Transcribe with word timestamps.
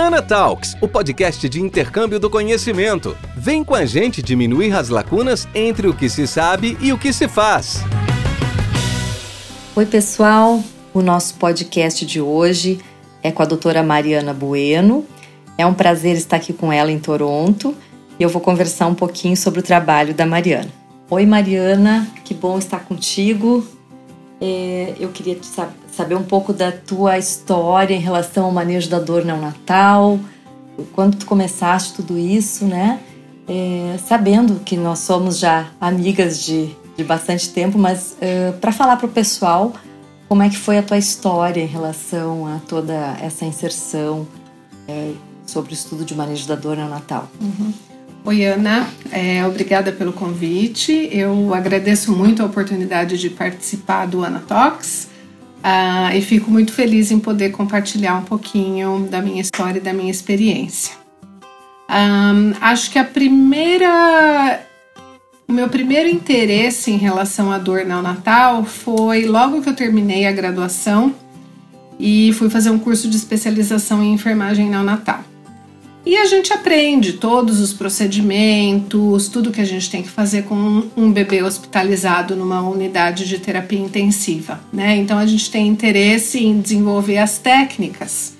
Ana 0.00 0.22
Talks, 0.22 0.78
o 0.80 0.88
podcast 0.88 1.46
de 1.46 1.60
intercâmbio 1.60 2.18
do 2.18 2.30
conhecimento. 2.30 3.14
Vem 3.36 3.62
com 3.62 3.74
a 3.74 3.84
gente 3.84 4.22
diminuir 4.22 4.72
as 4.72 4.88
lacunas 4.88 5.46
entre 5.54 5.86
o 5.88 5.94
que 5.94 6.08
se 6.08 6.26
sabe 6.26 6.74
e 6.80 6.90
o 6.90 6.96
que 6.96 7.12
se 7.12 7.28
faz. 7.28 7.84
Oi, 9.76 9.84
pessoal. 9.84 10.64
O 10.94 11.02
nosso 11.02 11.34
podcast 11.34 12.06
de 12.06 12.18
hoje 12.18 12.80
é 13.22 13.30
com 13.30 13.42
a 13.42 13.44
doutora 13.44 13.82
Mariana 13.82 14.32
Bueno. 14.32 15.04
É 15.58 15.66
um 15.66 15.74
prazer 15.74 16.16
estar 16.16 16.36
aqui 16.36 16.54
com 16.54 16.72
ela 16.72 16.90
em 16.90 16.98
Toronto 16.98 17.76
e 18.18 18.22
eu 18.22 18.30
vou 18.30 18.40
conversar 18.40 18.86
um 18.86 18.94
pouquinho 18.94 19.36
sobre 19.36 19.60
o 19.60 19.62
trabalho 19.62 20.14
da 20.14 20.24
Mariana. 20.24 20.70
Oi, 21.10 21.26
Mariana, 21.26 22.08
que 22.24 22.32
bom 22.32 22.58
estar 22.58 22.80
contigo. 22.86 23.66
É, 24.40 24.94
eu 24.98 25.10
queria 25.10 25.34
saber 25.92 26.14
um 26.14 26.22
pouco 26.22 26.52
da 26.52 26.72
tua 26.72 27.18
história 27.18 27.94
em 27.94 28.00
relação 28.00 28.46
ao 28.46 28.52
manejo 28.52 28.88
da 28.88 28.98
dor 28.98 29.24
neonatal, 29.24 30.18
quando 30.92 31.16
tu 31.16 31.26
começaste 31.26 31.94
tudo 31.94 32.18
isso, 32.18 32.64
né? 32.64 33.00
É, 33.48 33.98
sabendo 34.06 34.60
que 34.60 34.76
nós 34.76 35.00
somos 35.00 35.38
já 35.38 35.68
amigas 35.80 36.42
de, 36.42 36.70
de 36.96 37.02
bastante 37.02 37.50
tempo, 37.50 37.76
mas 37.76 38.16
é, 38.20 38.52
para 38.52 38.70
falar 38.70 38.96
para 38.96 39.06
o 39.06 39.10
pessoal 39.10 39.72
como 40.28 40.42
é 40.42 40.48
que 40.48 40.56
foi 40.56 40.78
a 40.78 40.82
tua 40.82 40.96
história 40.96 41.60
em 41.60 41.66
relação 41.66 42.46
a 42.46 42.60
toda 42.60 42.94
essa 43.20 43.44
inserção 43.44 44.26
é, 44.86 45.12
sobre 45.44 45.72
o 45.72 45.74
estudo 45.74 46.04
de 46.04 46.14
manejo 46.14 46.46
da 46.46 46.54
dor 46.54 46.76
neonatal. 46.76 47.28
Uhum. 47.40 47.72
Oi, 48.24 48.44
Ana. 48.44 48.88
É, 49.10 49.44
obrigada 49.44 49.90
pelo 49.90 50.12
convite. 50.12 51.08
Eu 51.10 51.52
agradeço 51.52 52.12
muito 52.12 52.42
a 52.42 52.46
oportunidade 52.46 53.18
de 53.18 53.30
participar 53.30 54.06
do 54.06 54.22
Ana 54.22 54.40
Talks 54.46 55.09
uh, 55.64 56.16
e 56.16 56.20
fico 56.22 56.50
muito 56.50 56.72
feliz 56.72 57.10
em 57.10 57.18
poder 57.18 57.50
compartilhar 57.50 58.16
um 58.16 58.24
pouquinho 58.24 59.08
da 59.10 59.20
minha 59.20 59.40
história 59.40 59.78
e 59.78 59.82
da 59.82 59.92
minha 59.92 60.10
experiência. 60.10 61.00
Acho 62.60 62.90
que 62.90 62.98
a 62.98 63.04
primeira. 63.04 64.60
O 65.48 65.52
meu 65.52 65.68
primeiro 65.68 66.08
interesse 66.08 66.92
em 66.92 66.96
relação 66.96 67.50
à 67.50 67.58
dor 67.58 67.84
neonatal 67.84 68.64
foi 68.64 69.26
logo 69.26 69.60
que 69.60 69.68
eu 69.68 69.74
terminei 69.74 70.24
a 70.24 70.30
graduação 70.30 71.12
e 71.98 72.32
fui 72.34 72.48
fazer 72.48 72.70
um 72.70 72.78
curso 72.78 73.10
de 73.10 73.16
especialização 73.16 74.00
em 74.00 74.12
enfermagem 74.12 74.70
neonatal. 74.70 75.24
E 76.04 76.16
a 76.16 76.24
gente 76.24 76.52
aprende 76.52 77.14
todos 77.14 77.60
os 77.60 77.74
procedimentos, 77.74 79.28
tudo 79.28 79.50
que 79.50 79.60
a 79.60 79.66
gente 79.66 79.90
tem 79.90 80.02
que 80.02 80.08
fazer 80.08 80.44
com 80.44 80.84
um 80.96 81.12
bebê 81.12 81.42
hospitalizado 81.42 82.34
numa 82.34 82.62
unidade 82.62 83.28
de 83.28 83.38
terapia 83.38 83.78
intensiva, 83.78 84.60
né? 84.72 84.96
Então 84.96 85.18
a 85.18 85.26
gente 85.26 85.50
tem 85.50 85.68
interesse 85.68 86.42
em 86.42 86.58
desenvolver 86.58 87.18
as 87.18 87.36
técnicas, 87.36 88.34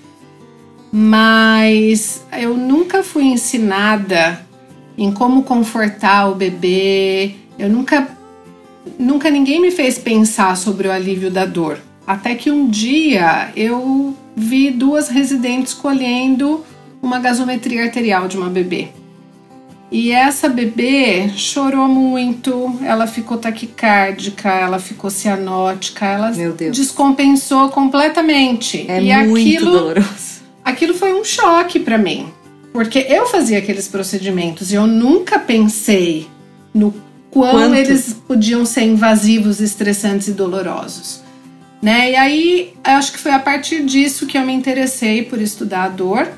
mas 0.91 2.25
eu 2.39 2.57
nunca 2.57 3.03
fui 3.03 3.25
ensinada 3.25 4.43
em 4.97 5.11
como 5.11 5.43
confortar 5.43 6.29
o 6.31 6.35
bebê, 6.35 7.35
eu 7.59 7.69
nunca, 7.69 8.09
nunca 8.97 9.29
ninguém 9.29 9.61
me 9.61 9.69
fez 9.69 9.99
pensar 9.99 10.57
sobre 10.57 10.87
o 10.87 10.91
alívio 10.91 11.29
da 11.29 11.45
dor. 11.45 11.79
Até 12.07 12.33
que 12.33 12.49
um 12.49 12.67
dia 12.67 13.51
eu 13.55 14.15
vi 14.35 14.71
duas 14.71 15.09
residentes 15.09 15.73
colhendo 15.73 16.65
uma 17.01 17.19
gasometria 17.19 17.83
arterial 17.83 18.27
de 18.27 18.37
uma 18.37 18.49
bebê. 18.49 18.89
E 19.91 20.11
essa 20.11 20.47
bebê 20.47 21.29
chorou 21.35 21.85
muito, 21.85 22.79
ela 22.81 23.05
ficou 23.07 23.37
taquicárdica, 23.37 24.49
ela 24.49 24.79
ficou 24.79 25.09
cianótica, 25.09 26.05
ela 26.05 26.31
descompensou 26.71 27.67
completamente. 27.69 28.85
É 28.89 29.03
e 29.03 29.27
muito 29.27 29.47
aquilo, 29.47 29.71
doloroso. 29.71 30.41
Aquilo 30.63 30.93
foi 30.93 31.13
um 31.13 31.25
choque 31.25 31.77
para 31.77 31.97
mim, 31.97 32.27
porque 32.71 33.05
eu 33.09 33.25
fazia 33.25 33.57
aqueles 33.57 33.89
procedimentos 33.89 34.71
e 34.71 34.75
eu 34.75 34.87
nunca 34.87 35.37
pensei 35.37 36.29
no 36.73 36.93
quão 37.29 37.51
Quanto? 37.51 37.75
eles 37.75 38.15
podiam 38.25 38.65
ser 38.65 38.83
invasivos, 38.83 39.59
estressantes 39.59 40.29
e 40.29 40.31
dolorosos. 40.31 41.21
Né? 41.81 42.11
E 42.11 42.15
aí, 42.15 42.73
acho 42.81 43.11
que 43.11 43.17
foi 43.17 43.31
a 43.31 43.39
partir 43.39 43.83
disso 43.83 44.25
que 44.25 44.37
eu 44.37 44.45
me 44.45 44.53
interessei 44.53 45.23
por 45.23 45.41
estudar 45.41 45.83
a 45.83 45.89
dor 45.89 46.29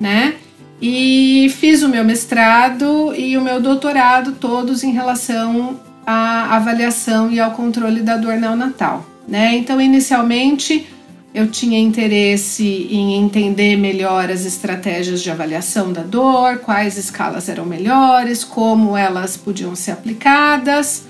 né? 0.00 0.34
E 0.80 1.48
fiz 1.58 1.82
o 1.82 1.88
meu 1.88 2.04
mestrado 2.04 3.14
e 3.14 3.36
o 3.36 3.40
meu 3.40 3.60
doutorado 3.60 4.32
todos 4.32 4.84
em 4.84 4.92
relação 4.92 5.80
à 6.06 6.54
avaliação 6.56 7.30
e 7.30 7.40
ao 7.40 7.52
controle 7.52 8.02
da 8.02 8.16
dor 8.16 8.36
neonatal, 8.36 9.06
né? 9.26 9.56
Então, 9.56 9.80
inicialmente, 9.80 10.86
eu 11.34 11.46
tinha 11.48 11.78
interesse 11.78 12.88
em 12.90 13.14
entender 13.14 13.76
melhor 13.76 14.30
as 14.30 14.46
estratégias 14.46 15.22
de 15.22 15.30
avaliação 15.30 15.92
da 15.92 16.02
dor, 16.02 16.58
quais 16.58 16.96
escalas 16.96 17.48
eram 17.48 17.66
melhores, 17.66 18.42
como 18.42 18.96
elas 18.96 19.36
podiam 19.36 19.74
ser 19.76 19.92
aplicadas. 19.92 21.04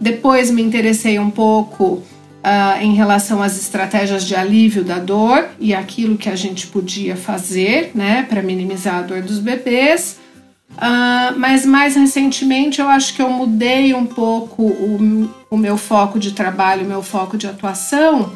Depois 0.00 0.50
me 0.50 0.62
interessei 0.62 1.18
um 1.18 1.30
pouco 1.30 2.02
uh, 2.42 2.82
em 2.82 2.94
relação 2.94 3.42
às 3.42 3.56
estratégias 3.58 4.26
de 4.26 4.34
alívio 4.34 4.84
da 4.84 4.98
dor 4.98 5.48
e 5.58 5.74
aquilo 5.74 6.18
que 6.18 6.28
a 6.28 6.36
gente 6.36 6.66
podia 6.66 7.16
fazer, 7.16 7.92
né, 7.94 8.24
para 8.28 8.42
minimizar 8.42 8.96
a 8.96 9.02
dor 9.02 9.22
dos 9.22 9.38
bebês. 9.38 10.20
Uh, 10.72 11.38
mas 11.38 11.66
mais 11.66 11.96
recentemente 11.96 12.80
eu 12.80 12.88
acho 12.88 13.14
que 13.14 13.20
eu 13.20 13.30
mudei 13.30 13.94
um 13.94 14.06
pouco 14.06 14.62
o, 14.62 15.30
o 15.50 15.56
meu 15.56 15.76
foco 15.76 16.18
de 16.18 16.32
trabalho, 16.32 16.84
o 16.84 16.88
meu 16.88 17.02
foco 17.02 17.36
de 17.36 17.46
atuação, 17.46 18.32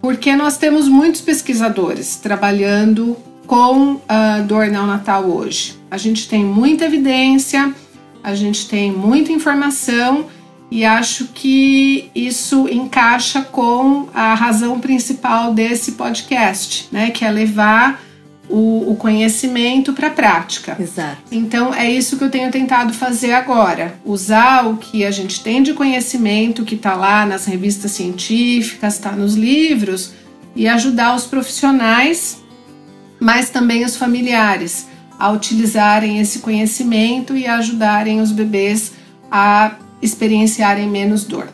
porque 0.00 0.36
nós 0.36 0.58
temos 0.58 0.88
muitos 0.88 1.22
pesquisadores 1.22 2.16
trabalhando 2.16 3.16
com 3.46 3.94
uh, 3.94 4.00
dor 4.46 4.66
neonatal 4.66 5.24
hoje. 5.24 5.76
A 5.90 5.96
gente 5.96 6.28
tem 6.28 6.44
muita 6.44 6.84
evidência, 6.84 7.74
a 8.22 8.34
gente 8.34 8.68
tem 8.68 8.92
muita 8.92 9.32
informação 9.32 10.26
e 10.70 10.84
acho 10.84 11.26
que 11.34 12.10
isso 12.14 12.68
encaixa 12.68 13.42
com 13.42 14.08
a 14.14 14.34
razão 14.34 14.78
principal 14.78 15.52
desse 15.52 15.92
podcast, 15.92 16.88
né? 16.92 17.10
Que 17.10 17.24
é 17.24 17.30
levar 17.30 18.00
o, 18.48 18.92
o 18.92 18.96
conhecimento 18.96 19.92
para 19.92 20.08
a 20.08 20.10
prática. 20.10 20.76
Exato. 20.78 21.18
Então 21.32 21.74
é 21.74 21.90
isso 21.90 22.16
que 22.16 22.24
eu 22.24 22.30
tenho 22.30 22.50
tentado 22.50 22.92
fazer 22.92 23.32
agora: 23.32 23.98
usar 24.04 24.66
o 24.68 24.76
que 24.76 25.04
a 25.04 25.10
gente 25.10 25.42
tem 25.42 25.62
de 25.62 25.74
conhecimento 25.74 26.64
que 26.64 26.76
está 26.76 26.94
lá 26.94 27.26
nas 27.26 27.46
revistas 27.46 27.90
científicas, 27.90 28.94
está 28.94 29.10
nos 29.10 29.34
livros, 29.34 30.12
e 30.54 30.68
ajudar 30.68 31.16
os 31.16 31.24
profissionais, 31.24 32.42
mas 33.18 33.50
também 33.50 33.84
os 33.84 33.96
familiares 33.96 34.88
a 35.18 35.30
utilizarem 35.30 36.18
esse 36.18 36.38
conhecimento 36.38 37.36
e 37.36 37.46
ajudarem 37.46 38.20
os 38.20 38.32
bebês 38.32 38.92
a 39.30 39.74
experienciarem 40.02 40.88
menos 40.88 41.24
dor. 41.24 41.48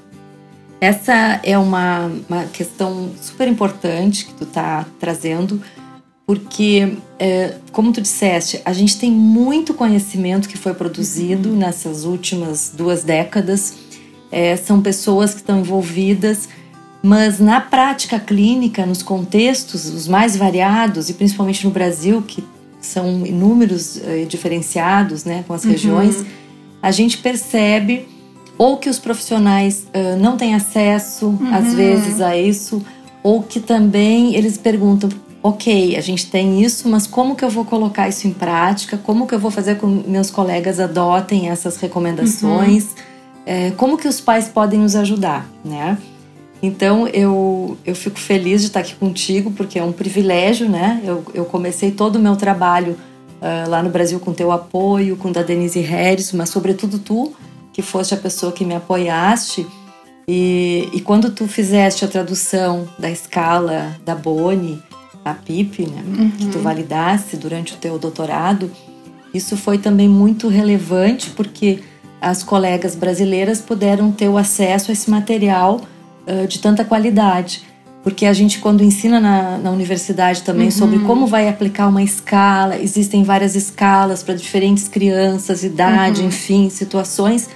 Essa 0.81 1.41
é 1.43 1.57
uma, 1.57 2.11
uma 2.29 2.45
questão 2.45 3.11
super 3.21 3.49
importante 3.49 4.27
que 4.27 4.35
tu 4.35 4.45
está 4.45 4.85
trazendo, 5.01 5.61
porque, 6.27 6.97
é, 7.19 7.55
como 7.73 7.93
tu 7.93 8.01
disseste, 8.01 8.61
a 8.65 8.73
gente 8.73 8.99
tem 8.99 9.11
muito 9.11 9.73
conhecimento 9.73 10.49
que 10.49 10.59
foi 10.59 10.75
produzido 10.75 11.51
uhum. 11.51 11.57
nessas 11.57 12.05
últimas 12.05 12.73
duas 12.77 13.03
décadas. 13.03 13.75
É, 14.31 14.57
são 14.57 14.83
pessoas 14.83 15.33
que 15.33 15.41
estão 15.41 15.61
envolvidas, 15.61 16.49
mas 17.03 17.39
na 17.39 17.61
prática 17.61 18.19
clínica, 18.19 18.85
nos 18.85 19.03
contextos 19.03 19.87
os 19.87 20.07
mais 20.09 20.37
variados, 20.37 21.09
e 21.09 21.15
principalmente 21.15 21.65
no 21.65 21.71
Brasil, 21.71 22.21
que 22.21 22.45
são 22.81 23.25
inúmeros 23.25 23.97
e 23.97 24.27
diferenciados 24.27 25.25
né, 25.25 25.45
com 25.47 25.55
as 25.55 25.65
uhum. 25.65 25.71
regiões, 25.71 26.25
a 26.83 26.91
gente 26.91 27.19
percebe 27.19 28.07
ou 28.59 28.77
que 28.77 28.89
os 28.89 28.99
profissionais 28.99 29.87
uh, 29.95 30.17
não 30.19 30.37
têm 30.37 30.55
acesso, 30.55 31.27
uhum. 31.27 31.55
às 31.55 31.75
vezes, 31.75 32.21
a 32.21 32.37
isso, 32.37 32.83
ou 33.23 33.43
que 33.43 33.61
também 33.61 34.35
eles 34.35 34.57
perguntam: 34.57 35.11
ok, 35.43 35.97
a 35.97 36.01
gente 36.01 36.31
tem 36.31 36.63
isso, 36.63 36.89
mas 36.89 37.07
como 37.07 37.37
que 37.37 37.45
eu 37.45 37.51
vou 37.51 37.65
colocar 37.65 38.09
isso 38.09 38.27
em 38.27 38.33
prática? 38.33 38.97
Como 38.97 39.27
que 39.27 39.35
eu 39.35 39.39
vou 39.39 39.51
fazer 39.51 39.77
com 39.77 40.03
que 40.03 40.09
meus 40.09 40.31
colegas 40.31 40.81
adotem 40.81 41.49
essas 41.51 41.77
recomendações? 41.77 42.85
Uhum. 42.85 43.17
É, 43.47 43.71
como 43.73 43.97
que 43.97 44.09
os 44.09 44.21
pais 44.21 44.49
podem 44.49 44.81
nos 44.81 44.97
ajudar, 44.97 45.49
né? 45.65 45.97
Então 46.63 47.07
eu, 47.09 47.77
eu 47.85 47.95
fico 47.95 48.19
feliz 48.19 48.63
de 48.63 48.69
estar 48.69 48.81
aqui 48.81 48.95
contigo, 48.95 49.53
porque 49.53 49.79
é 49.79 49.85
um 49.85 49.93
privilégio, 49.93 50.69
né? 50.69 51.01
Eu, 51.05 51.23
eu 51.33 51.45
comecei 51.45 51.91
todo 51.91 52.17
o 52.17 52.19
meu 52.19 52.35
trabalho 52.35 52.97
uh, 53.41 53.71
lá 53.71 53.83
no 53.83 53.91
Brasil 53.91 54.19
com 54.19 54.33
teu 54.33 54.51
apoio, 54.51 55.17
com 55.17 55.29
o 55.29 55.33
da 55.33 55.43
Denise 55.43 55.81
Harris, 55.81 56.33
mas 56.33 56.49
sobretudo 56.49 56.99
tu, 56.99 57.33
que 57.77 57.83
foste 57.83 58.15
a 58.15 58.17
pessoa 58.17 58.53
que 58.53 58.65
me 58.65 58.75
apoiaste. 58.75 59.67
E, 60.27 60.89
e 60.95 61.01
quando 61.03 61.31
tu 61.31 61.47
fizeste 61.47 62.07
a 62.07 62.09
tradução 62.09 62.89
da 62.99 63.11
escala 63.11 63.95
da 64.03 64.15
Boni, 64.15 64.83
a 65.23 65.35
PIP, 65.35 65.83
né, 65.83 66.03
uhum. 66.07 66.31
que 66.31 66.47
tu 66.47 66.59
validaste 66.59 67.37
durante 67.37 67.75
o 67.75 67.77
teu 67.77 67.99
doutorado, 67.99 68.71
isso 69.35 69.59
foi 69.59 69.77
também 69.77 70.09
muito 70.09 70.49
relevante 70.49 71.29
porque 71.37 71.81
as 72.19 72.43
colegas 72.43 72.95
brasileiras 72.95 73.61
puderam 73.61 74.11
ter 74.11 74.31
o 74.31 74.39
acesso 74.39 74.91
a 74.91 74.95
esse 74.95 75.11
material 75.11 75.79
uh, 76.27 76.47
de 76.47 76.59
tanta 76.59 76.83
qualidade. 76.83 77.63
porque 78.03 78.25
a 78.25 78.33
gente, 78.33 78.59
quando 78.59 78.83
ensina 78.83 79.21
na, 79.21 79.59
na 79.59 79.71
universidade 79.71 80.43
também 80.43 80.67
uhum. 80.67 80.71
sobre 80.71 80.99
como 81.01 81.27
vai 81.27 81.47
aplicar 81.47 81.89
uma 81.89 82.03
escala, 82.03 82.79
existem 82.79 83.23
várias 83.23 83.55
escalas 83.55 84.23
para 84.23 84.35
diferentes 84.35 84.89
crianças, 84.89 85.63
idade, 85.63 86.23
uhum. 86.23 86.29
enfim, 86.29 86.71
situações, 86.71 87.51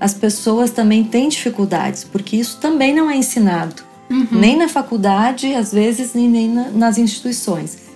as 0.00 0.14
pessoas 0.14 0.70
também 0.70 1.04
têm 1.04 1.28
dificuldades, 1.28 2.04
porque 2.04 2.36
isso 2.36 2.58
também 2.58 2.94
não 2.94 3.10
é 3.10 3.16
ensinado. 3.16 3.82
Uhum. 4.10 4.26
Nem 4.30 4.56
na 4.56 4.68
faculdade, 4.68 5.52
às 5.54 5.72
vezes, 5.72 6.14
nem, 6.14 6.28
nem 6.28 6.48
na, 6.48 6.70
nas 6.70 6.98
instituições. 6.98 7.86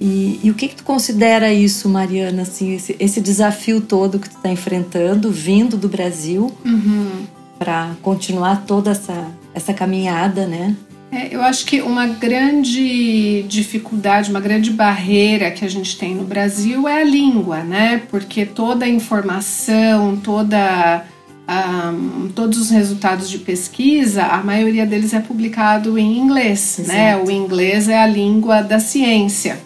E, 0.00 0.40
e, 0.42 0.50
o 0.50 0.54
que, 0.54 0.68
que 0.68 0.76
tu 0.76 0.84
considera 0.84 1.52
isso, 1.52 1.88
Mariana, 1.88 2.42
assim, 2.42 2.74
esse, 2.74 2.96
esse 2.98 3.20
desafio 3.20 3.80
todo 3.80 4.18
que 4.18 4.30
tu 4.30 4.36
está 4.36 4.48
enfrentando, 4.50 5.30
vindo 5.30 5.76
do 5.76 5.88
Brasil, 5.88 6.52
uhum. 6.64 7.26
para 7.58 7.96
continuar 8.02 8.64
toda 8.64 8.92
essa, 8.92 9.26
essa 9.52 9.74
caminhada, 9.74 10.46
né? 10.46 10.76
É, 11.10 11.34
eu 11.34 11.42
acho 11.42 11.64
que 11.64 11.80
uma 11.80 12.06
grande 12.06 13.42
dificuldade, 13.44 14.30
uma 14.30 14.40
grande 14.40 14.70
barreira 14.70 15.50
que 15.50 15.64
a 15.64 15.68
gente 15.68 15.98
tem 15.98 16.14
no 16.14 16.24
Brasil 16.24 16.86
é 16.86 17.00
a 17.00 17.04
língua, 17.04 17.64
né? 17.64 18.02
Porque 18.10 18.44
toda 18.44 18.84
a 18.84 18.88
informação, 18.88 20.16
toda, 20.16 21.04
um, 21.48 22.28
todos 22.28 22.60
os 22.60 22.70
resultados 22.70 23.28
de 23.30 23.38
pesquisa, 23.38 24.24
a 24.24 24.42
maioria 24.42 24.84
deles 24.84 25.14
é 25.14 25.20
publicado 25.20 25.98
em 25.98 26.18
inglês, 26.18 26.76
né? 26.78 26.84
Exato. 26.84 26.98
né? 26.98 27.16
O 27.16 27.30
inglês 27.30 27.88
é 27.88 27.98
a 28.02 28.06
língua 28.06 28.60
da 28.60 28.78
ciência. 28.78 29.58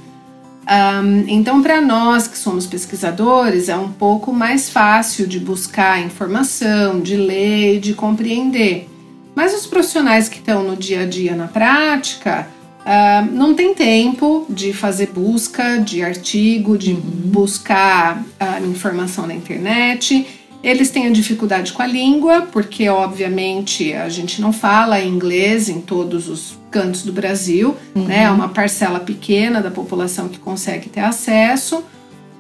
Um, 0.62 1.24
então, 1.26 1.60
para 1.60 1.80
nós 1.80 2.28
que 2.28 2.38
somos 2.38 2.66
pesquisadores, 2.66 3.68
é 3.68 3.76
um 3.76 3.90
pouco 3.90 4.32
mais 4.32 4.70
fácil 4.70 5.26
de 5.26 5.40
buscar 5.40 6.00
informação, 6.00 7.00
de 7.00 7.16
ler, 7.16 7.80
de 7.80 7.94
compreender. 7.94 8.88
Mas 9.34 9.52
os 9.52 9.66
profissionais 9.66 10.28
que 10.28 10.38
estão 10.38 10.62
no 10.62 10.76
dia 10.76 11.00
a 11.00 11.06
dia 11.06 11.34
na 11.34 11.48
prática 11.48 12.46
uh, 12.80 13.32
não 13.32 13.54
tem 13.54 13.74
tempo 13.74 14.46
de 14.48 14.72
fazer 14.72 15.08
busca 15.08 15.78
de 15.78 16.02
artigo, 16.02 16.78
de 16.78 16.92
uhum. 16.92 17.00
buscar 17.00 18.18
uh, 18.18 18.64
informação 18.70 19.26
na 19.26 19.34
internet. 19.34 20.41
Eles 20.62 20.90
têm 20.90 21.06
a 21.08 21.10
dificuldade 21.10 21.72
com 21.72 21.82
a 21.82 21.86
língua, 21.86 22.42
porque 22.52 22.88
obviamente 22.88 23.92
a 23.92 24.08
gente 24.08 24.40
não 24.40 24.52
fala 24.52 25.02
inglês 25.02 25.68
em 25.68 25.80
todos 25.80 26.28
os 26.28 26.56
cantos 26.70 27.02
do 27.02 27.12
Brasil, 27.12 27.76
uhum. 27.94 28.06
né? 28.06 28.24
É 28.24 28.30
uma 28.30 28.48
parcela 28.48 29.00
pequena 29.00 29.60
da 29.60 29.70
população 29.70 30.28
que 30.28 30.38
consegue 30.38 30.88
ter 30.88 31.00
acesso. 31.00 31.84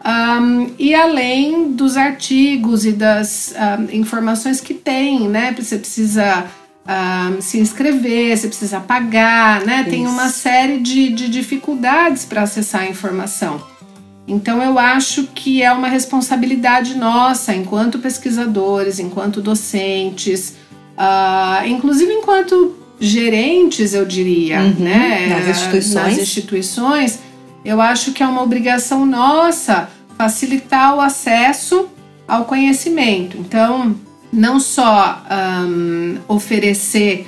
Um, 0.04 0.70
e 0.78 0.94
além 0.94 1.72
dos 1.72 1.96
artigos 1.96 2.84
e 2.84 2.92
das 2.92 3.54
um, 3.54 3.96
informações 3.96 4.60
que 4.60 4.74
tem, 4.74 5.28
né? 5.28 5.54
Você 5.56 5.78
precisa 5.78 6.46
um, 6.86 7.40
se 7.40 7.58
inscrever, 7.58 8.36
você 8.36 8.48
precisa 8.48 8.80
pagar, 8.80 9.64
né? 9.64 9.80
Isso. 9.80 9.90
Tem 9.90 10.06
uma 10.06 10.28
série 10.28 10.78
de, 10.78 11.10
de 11.10 11.28
dificuldades 11.28 12.24
para 12.24 12.42
acessar 12.42 12.82
a 12.82 12.88
informação. 12.88 13.71
Então 14.26 14.62
eu 14.62 14.78
acho 14.78 15.24
que 15.34 15.62
é 15.62 15.72
uma 15.72 15.88
responsabilidade 15.88 16.96
nossa, 16.96 17.54
enquanto 17.54 17.98
pesquisadores, 17.98 18.98
enquanto 18.98 19.40
docentes, 19.40 20.54
uh, 20.96 21.66
inclusive 21.66 22.12
enquanto 22.12 22.76
gerentes, 23.00 23.94
eu 23.94 24.04
diria, 24.04 24.60
uhum, 24.60 24.76
né? 24.78 25.26
Nas 25.26 25.48
instituições. 25.48 25.94
Nas 25.94 26.18
instituições, 26.18 27.18
eu 27.64 27.80
acho 27.80 28.12
que 28.12 28.22
é 28.22 28.26
uma 28.26 28.42
obrigação 28.42 29.04
nossa 29.04 29.90
facilitar 30.16 30.94
o 30.94 31.00
acesso 31.00 31.88
ao 32.28 32.44
conhecimento. 32.44 33.36
Então, 33.36 33.96
não 34.32 34.60
só 34.60 35.22
um, 35.68 36.18
oferecer 36.28 37.26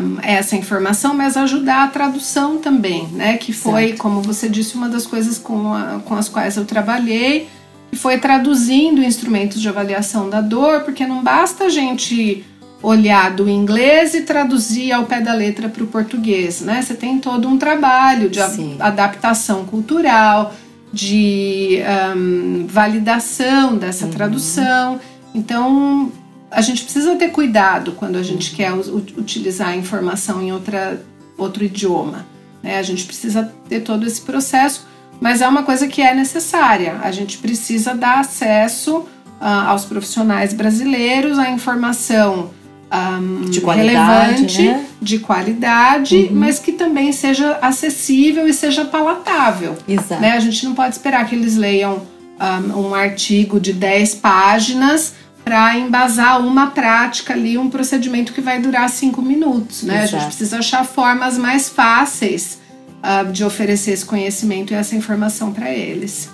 um, 0.00 0.18
essa 0.22 0.56
informação, 0.56 1.14
mas 1.14 1.36
ajudar 1.36 1.84
a 1.84 1.88
tradução 1.88 2.58
também, 2.58 3.06
né? 3.08 3.36
Que 3.36 3.52
foi, 3.52 3.88
certo. 3.88 3.98
como 3.98 4.22
você 4.22 4.48
disse, 4.48 4.74
uma 4.74 4.88
das 4.88 5.06
coisas 5.06 5.38
com, 5.38 5.72
a, 5.72 6.00
com 6.04 6.14
as 6.14 6.28
quais 6.28 6.56
eu 6.56 6.64
trabalhei, 6.64 7.48
que 7.90 7.96
foi 7.96 8.18
traduzindo 8.18 9.02
instrumentos 9.02 9.60
de 9.60 9.68
avaliação 9.68 10.30
da 10.30 10.40
dor, 10.40 10.80
porque 10.80 11.06
não 11.06 11.22
basta 11.22 11.64
a 11.64 11.68
gente 11.68 12.44
olhar 12.82 13.32
do 13.32 13.48
inglês 13.48 14.14
e 14.14 14.22
traduzir 14.22 14.92
ao 14.92 15.04
pé 15.04 15.20
da 15.20 15.34
letra 15.34 15.68
para 15.68 15.84
o 15.84 15.86
português, 15.86 16.60
né? 16.60 16.80
Você 16.80 16.94
tem 16.94 17.18
todo 17.18 17.48
um 17.48 17.58
trabalho 17.58 18.30
de 18.30 18.40
adaptação 18.78 19.64
cultural, 19.66 20.54
de 20.92 21.80
um, 22.16 22.66
validação 22.66 23.76
dessa 23.76 24.06
uhum. 24.06 24.10
tradução. 24.10 25.00
Então, 25.34 26.10
a 26.50 26.60
gente 26.60 26.82
precisa 26.82 27.14
ter 27.16 27.28
cuidado 27.28 27.92
quando 27.92 28.16
a 28.16 28.22
gente 28.22 28.54
quer 28.54 28.72
utilizar 28.72 29.68
a 29.68 29.76
informação 29.76 30.42
em 30.42 30.52
outra, 30.52 31.00
outro 31.38 31.64
idioma. 31.64 32.26
Né? 32.62 32.78
A 32.78 32.82
gente 32.82 33.04
precisa 33.04 33.52
ter 33.68 33.80
todo 33.80 34.06
esse 34.06 34.20
processo, 34.20 34.86
mas 35.20 35.40
é 35.40 35.48
uma 35.48 35.62
coisa 35.62 35.86
que 35.86 36.02
é 36.02 36.14
necessária. 36.14 36.98
A 37.02 37.12
gente 37.12 37.38
precisa 37.38 37.94
dar 37.94 38.20
acesso 38.20 38.98
uh, 38.98 39.06
aos 39.40 39.84
profissionais 39.84 40.52
brasileiros 40.52 41.38
à 41.38 41.50
informação 41.50 42.50
um, 42.92 43.48
de 43.48 43.60
relevante, 43.60 44.62
né? 44.62 44.86
de 45.00 45.20
qualidade, 45.20 46.16
uhum. 46.16 46.28
mas 46.32 46.58
que 46.58 46.72
também 46.72 47.12
seja 47.12 47.58
acessível 47.62 48.48
e 48.48 48.52
seja 48.52 48.84
palatável. 48.84 49.76
Exato. 49.86 50.20
Né? 50.20 50.32
A 50.32 50.40
gente 50.40 50.64
não 50.64 50.74
pode 50.74 50.96
esperar 50.96 51.28
que 51.28 51.36
eles 51.36 51.56
leiam 51.56 52.02
um, 52.40 52.88
um 52.88 52.94
artigo 52.94 53.60
de 53.60 53.72
10 53.72 54.16
páginas 54.16 55.14
para 55.44 55.76
embasar 55.78 56.40
uma 56.44 56.68
prática 56.68 57.32
ali, 57.32 57.58
um 57.58 57.70
procedimento 57.70 58.32
que 58.32 58.40
vai 58.40 58.60
durar 58.60 58.88
cinco 58.88 59.22
minutos, 59.22 59.82
né? 59.82 60.04
Exato. 60.04 60.16
A 60.16 60.18
gente 60.18 60.28
precisa 60.28 60.58
achar 60.58 60.84
formas 60.84 61.38
mais 61.38 61.68
fáceis 61.68 62.58
uh, 62.98 63.30
de 63.32 63.44
oferecer 63.44 63.92
esse 63.92 64.04
conhecimento 64.04 64.72
e 64.72 64.76
essa 64.76 64.94
informação 64.94 65.52
para 65.52 65.70
eles. 65.70 66.28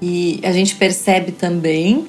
E 0.00 0.40
a 0.42 0.52
gente 0.52 0.74
percebe 0.74 1.32
também 1.32 2.08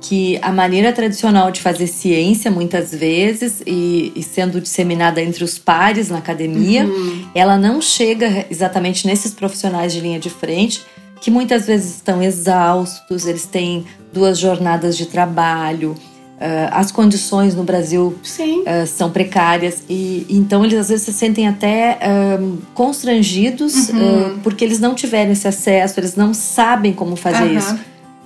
que 0.00 0.38
a 0.40 0.52
maneira 0.52 0.92
tradicional 0.92 1.50
de 1.50 1.60
fazer 1.60 1.86
ciência, 1.88 2.50
muitas 2.50 2.92
vezes, 2.92 3.62
e, 3.66 4.12
e 4.14 4.22
sendo 4.22 4.60
disseminada 4.60 5.20
entre 5.20 5.42
os 5.42 5.58
pares 5.58 6.10
na 6.10 6.18
academia, 6.18 6.84
uhum. 6.84 7.26
ela 7.34 7.56
não 7.56 7.80
chega 7.80 8.46
exatamente 8.48 9.06
nesses 9.06 9.32
profissionais 9.32 9.92
de 9.92 10.00
linha 10.00 10.20
de 10.20 10.30
frente, 10.30 10.82
que 11.20 11.30
muitas 11.30 11.66
vezes 11.66 11.96
estão 11.96 12.22
exaustos, 12.22 13.26
eles 13.26 13.46
têm 13.46 13.84
duas 14.12 14.38
jornadas 14.38 14.96
de 14.96 15.06
trabalho, 15.06 15.96
uh, 16.36 16.68
as 16.70 16.90
condições 16.92 17.54
no 17.54 17.64
Brasil 17.64 18.14
uh, 18.18 18.86
são 18.86 19.10
precárias 19.10 19.82
e 19.88 20.26
então 20.28 20.64
eles 20.64 20.78
às 20.78 20.88
vezes 20.88 21.04
se 21.04 21.12
sentem 21.12 21.48
até 21.48 21.98
uh, 21.98 22.58
constrangidos 22.74 23.88
uhum. 23.88 24.38
porque 24.42 24.64
eles 24.64 24.78
não 24.78 24.94
tiveram 24.94 25.32
esse 25.32 25.48
acesso, 25.48 25.98
eles 26.00 26.16
não 26.16 26.32
sabem 26.32 26.92
como 26.92 27.16
fazer 27.16 27.44
uhum. 27.44 27.58
isso. 27.58 27.78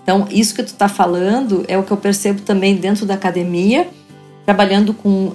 Então 0.03 0.27
isso 0.31 0.55
que 0.55 0.63
tu 0.63 0.69
está 0.69 0.89
falando 0.89 1.65
é 1.69 1.79
o 1.79 1.83
que 1.83 1.91
eu 1.91 1.97
percebo 1.97 2.41
também 2.43 2.77
dentro 2.77 3.07
da 3.07 3.15
academia 3.15 3.89
trabalhando 4.45 4.93
com 4.93 5.33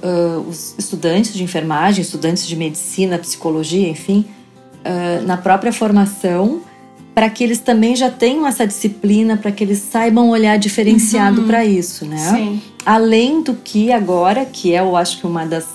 os 0.49 0.75
estudantes 0.77 1.33
de 1.33 1.41
enfermagem, 1.41 2.01
estudantes 2.01 2.45
de 2.45 2.53
medicina, 2.53 3.17
psicologia, 3.17 3.87
enfim, 3.87 4.25
na 5.25 5.37
própria 5.37 5.71
formação 5.71 6.63
para 7.15 7.29
que 7.29 7.45
eles 7.45 7.59
também 7.59 7.95
já 7.95 8.11
tenham 8.11 8.45
essa 8.45 8.67
disciplina, 8.67 9.37
para 9.37 9.49
que 9.49 9.63
eles 9.63 9.79
saibam 9.79 10.29
olhar 10.29 10.59
diferenciado 10.59 11.41
uhum. 11.41 11.47
para 11.47 11.63
isso, 11.63 12.05
né? 12.05 12.17
Sim. 12.17 12.61
Além 12.85 13.41
do 13.41 13.53
que 13.53 13.89
agora, 13.89 14.43
que 14.43 14.75
é, 14.75 14.81
eu 14.81 14.97
acho 14.97 15.21
que 15.21 15.25
uma 15.25 15.45
das 15.45 15.65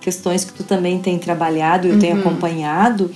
questões 0.00 0.42
que 0.42 0.54
tu 0.54 0.64
também 0.64 0.98
tem 0.98 1.18
trabalhado, 1.18 1.86
eu 1.86 1.94
uhum. 1.94 1.98
tenho 1.98 2.18
acompanhado, 2.18 3.10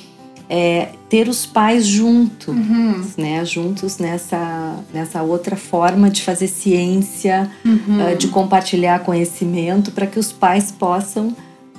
é 0.47 0.91
ter 1.09 1.27
os 1.27 1.47
pais 1.47 1.87
junto, 1.87 2.51
uhum. 2.51 3.03
né? 3.17 3.43
Juntos 3.47 3.97
nessa, 3.97 4.77
nessa 4.93 5.23
outra 5.23 5.57
forma 5.57 6.11
de 6.11 6.21
fazer 6.21 6.49
ciência, 6.49 7.51
uh, 7.65 8.15
de 8.19 8.29
compartilhar 8.29 8.99
conhecimento, 9.01 9.91
para 9.91 10.07
que 10.07 10.19
os 10.19 10.31
pais 10.31 10.71
possam 10.71 11.29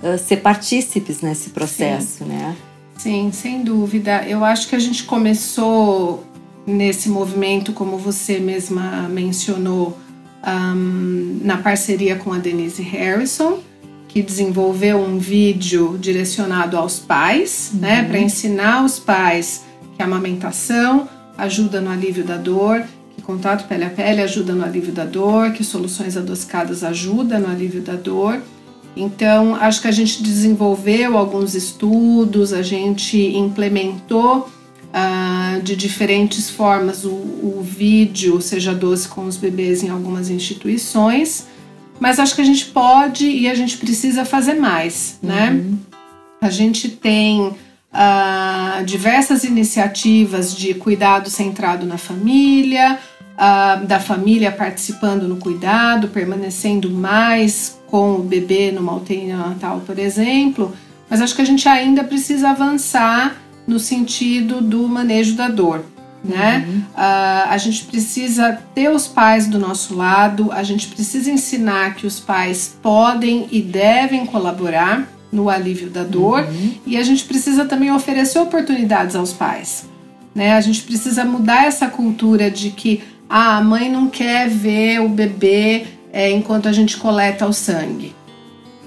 uh, 0.01 0.17
ser 0.17 0.37
partícipes 0.37 1.21
nesse 1.21 1.51
processo, 1.51 2.23
Sim. 2.23 2.25
né? 2.25 2.55
Sim, 3.01 3.31
sem 3.31 3.63
dúvida. 3.63 4.27
Eu 4.27 4.45
acho 4.45 4.69
que 4.69 4.75
a 4.75 4.79
gente 4.79 5.05
começou 5.05 6.23
nesse 6.67 7.09
movimento, 7.09 7.73
como 7.73 7.97
você 7.97 8.37
mesma 8.37 9.09
mencionou, 9.09 9.97
um, 10.45 11.39
na 11.41 11.57
parceria 11.57 12.15
com 12.15 12.31
a 12.31 12.37
Denise 12.37 12.83
Harrison, 12.83 13.57
que 14.07 14.21
desenvolveu 14.21 14.99
um 14.99 15.17
vídeo 15.17 15.97
direcionado 15.99 16.77
aos 16.77 16.99
pais, 16.99 17.71
né, 17.73 17.87
uhum. 17.89 18.01
né, 18.03 18.07
para 18.07 18.19
ensinar 18.19 18.85
os 18.85 18.99
pais 18.99 19.63
que 19.95 20.03
a 20.03 20.05
amamentação 20.05 21.09
ajuda 21.35 21.81
no 21.81 21.89
alívio 21.89 22.23
da 22.23 22.37
dor, 22.37 22.83
que 23.15 23.23
contato 23.23 23.67
pele 23.67 23.85
a 23.85 23.89
pele 23.89 24.21
ajuda 24.21 24.53
no 24.53 24.63
alívio 24.63 24.93
da 24.93 25.05
dor, 25.05 25.53
que 25.53 25.63
soluções 25.63 26.15
adocicadas 26.15 26.83
ajudam 26.83 27.39
no 27.39 27.47
alívio 27.49 27.81
da 27.81 27.95
dor. 27.95 28.39
Então, 28.95 29.55
acho 29.55 29.81
que 29.81 29.87
a 29.87 29.91
gente 29.91 30.21
desenvolveu 30.21 31.17
alguns 31.17 31.55
estudos, 31.55 32.51
a 32.51 32.61
gente 32.61 33.17
implementou 33.17 34.49
uh, 34.91 35.61
de 35.61 35.75
diferentes 35.75 36.49
formas 36.49 37.05
o, 37.05 37.09
o, 37.09 37.61
vídeo 37.63 38.41
Seja 38.41 38.73
Doce 38.73 39.07
com 39.07 39.25
os 39.25 39.37
Bebês 39.37 39.81
em 39.83 39.89
algumas 39.89 40.29
instituições, 40.29 41.47
mas 41.99 42.19
acho 42.19 42.35
que 42.35 42.41
a 42.41 42.45
gente 42.45 42.65
pode 42.65 43.25
e 43.25 43.49
a 43.49 43.55
gente 43.55 43.77
precisa 43.77 44.25
fazer 44.25 44.55
mais, 44.55 45.17
né? 45.21 45.51
uhum. 45.51 45.71
né? 45.71 45.77
A 46.41 46.49
gente 46.49 46.89
tem 46.89 47.39
uh, 47.93 48.83
diversas 48.83 49.43
iniciativas 49.43 50.55
de 50.55 50.73
cuidado 50.73 51.29
centrado 51.29 51.85
na 51.85 51.97
família, 51.97 52.99
uh, 53.35 53.85
da 53.85 53.99
família 53.99 54.51
participando 54.51 55.27
no 55.27 55.37
cuidado, 55.37 56.07
permanecendo 56.07 56.89
mais 56.89 57.79
com 57.91 58.15
o 58.15 58.23
bebê 58.23 58.71
numa 58.71 58.95
UTI 58.95 59.25
neonatal, 59.25 59.81
por 59.85 59.99
exemplo. 59.99 60.73
Mas 61.09 61.21
acho 61.21 61.35
que 61.35 61.41
a 61.41 61.45
gente 61.45 61.67
ainda 61.67 62.05
precisa 62.05 62.51
avançar 62.51 63.35
no 63.67 63.77
sentido 63.77 64.61
do 64.61 64.87
manejo 64.87 65.35
da 65.35 65.49
dor. 65.49 65.83
Né? 66.23 66.65
Uhum. 66.67 66.79
Uh, 66.79 67.49
a 67.49 67.57
gente 67.57 67.83
precisa 67.85 68.61
ter 68.73 68.89
os 68.89 69.07
pais 69.07 69.47
do 69.47 69.59
nosso 69.59 69.95
lado, 69.95 70.51
a 70.51 70.63
gente 70.63 70.87
precisa 70.87 71.31
ensinar 71.31 71.95
que 71.95 72.05
os 72.05 72.19
pais 72.19 72.77
podem 72.81 73.47
e 73.51 73.59
devem 73.59 74.25
colaborar 74.25 75.09
no 75.31 75.49
alívio 75.49 75.89
da 75.89 76.03
dor 76.03 76.43
uhum. 76.43 76.73
e 76.85 76.95
a 76.95 77.03
gente 77.03 77.23
precisa 77.23 77.65
também 77.65 77.91
oferecer 77.91 78.39
oportunidades 78.39 79.15
aos 79.15 79.33
pais. 79.33 79.85
Né? 80.33 80.53
A 80.53 80.61
gente 80.61 80.83
precisa 80.83 81.25
mudar 81.25 81.65
essa 81.65 81.87
cultura 81.87 82.51
de 82.51 82.69
que 82.69 83.01
ah, 83.27 83.57
a 83.57 83.63
mãe 83.63 83.89
não 83.89 84.07
quer 84.07 84.47
ver 84.47 84.99
o 84.99 85.09
bebê 85.09 85.87
é, 86.11 86.29
enquanto 86.31 86.67
a 86.67 86.71
gente 86.71 86.97
coleta 86.97 87.45
o 87.45 87.53
sangue. 87.53 88.15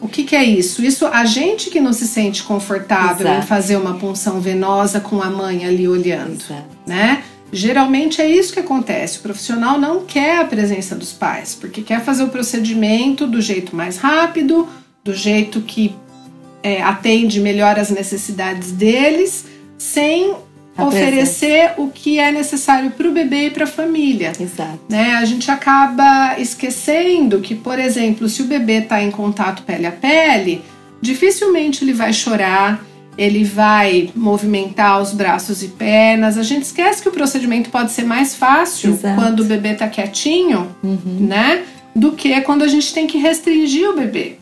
O 0.01 0.09
que, 0.09 0.25
que, 0.25 0.37
é 0.37 0.45
isso? 0.45 0.85
Isso 0.85 1.07
a 1.07 1.25
gente 1.25 1.71
que 1.71 1.81
não 1.81 1.93
se 1.93 2.07
sente 2.07 2.43
confortável 2.43 3.27
Exato. 3.27 3.45
em 3.45 3.47
fazer 3.47 3.77
uma 3.77 3.95
punção 3.95 4.39
venosa 4.39 5.01
com 5.01 5.23
a 5.23 5.31
mãe 5.31 5.65
ali 5.65 5.89
olhando, 5.89 6.35
Exato. 6.35 6.65
né? 6.87 7.25
Geralmente 7.51 8.21
é 8.21 8.29
isso 8.29 8.53
que 8.53 8.61
acontece. 8.61 9.19
O 9.19 9.23
profissional 9.23 9.79
não 9.79 10.05
quer 10.05 10.41
a 10.41 10.45
presença 10.45 10.95
dos 10.95 11.13
pais, 11.13 11.55
porque 11.59 11.83
quer 11.83 12.03
fazer 12.05 12.25
o 12.25 12.29
procedimento 12.29 13.27
do 13.27 13.41
jeito 13.41 13.75
mais 13.75 13.97
rápido, 13.97 14.69
do 15.03 15.15
jeito 15.15 15.61
que 15.61 15.95
é, 16.63 16.83
atende 16.83 17.41
melhor 17.41 17.79
as 17.79 17.91
necessidades 17.91 18.73
deles, 18.73 19.47
sem 19.79 20.35
a 20.77 20.85
oferecer 20.85 21.69
presença. 21.69 21.75
o 21.79 21.91
que 21.91 22.19
é 22.19 22.33
necessário 22.33 22.91
para 22.91 23.09
o 23.09 23.13
bebê 23.13 23.47
e 23.47 23.51
para 23.51 23.65
a 23.65 23.67
família. 23.67 24.33
Exato. 24.39 24.81
Né? 24.89 25.15
A 25.15 25.25
gente 25.25 25.51
acaba 25.51 26.39
esquecendo 26.39 27.41
que, 27.41 27.55
por 27.55 27.79
exemplo, 27.79 28.29
se 28.29 28.43
o 28.43 28.47
bebê 28.47 28.79
está 28.79 29.03
em 29.03 29.11
contato 29.11 29.63
pele 29.63 29.87
a 29.87 29.93
pele, 29.93 30.63
dificilmente 31.01 31.85
ele 31.85 31.93
vai 31.93 32.13
chorar, 32.13 32.85
ele 33.17 33.45
vai 33.45 34.11
movimentar 34.15 35.01
os 35.01 35.13
braços 35.13 35.63
e 35.63 35.69
pernas. 35.69 36.37
A 36.37 36.43
gente 36.43 36.65
esquece 36.65 37.03
que 37.03 37.09
o 37.09 37.13
procedimento 37.13 37.71
pode 37.71 37.93
ser 37.93 38.05
mais 38.05 38.35
fácil 38.35 38.91
Exato. 38.91 39.15
quando 39.15 39.41
o 39.41 39.45
bebê 39.45 39.71
está 39.71 39.89
quietinho, 39.89 40.75
uhum. 40.83 41.19
né? 41.21 41.63
Do 41.95 42.13
que 42.13 42.41
quando 42.41 42.63
a 42.63 42.69
gente 42.69 42.93
tem 42.93 43.07
que 43.07 43.19
restringir 43.19 43.89
o 43.89 43.95
bebê. 43.95 44.39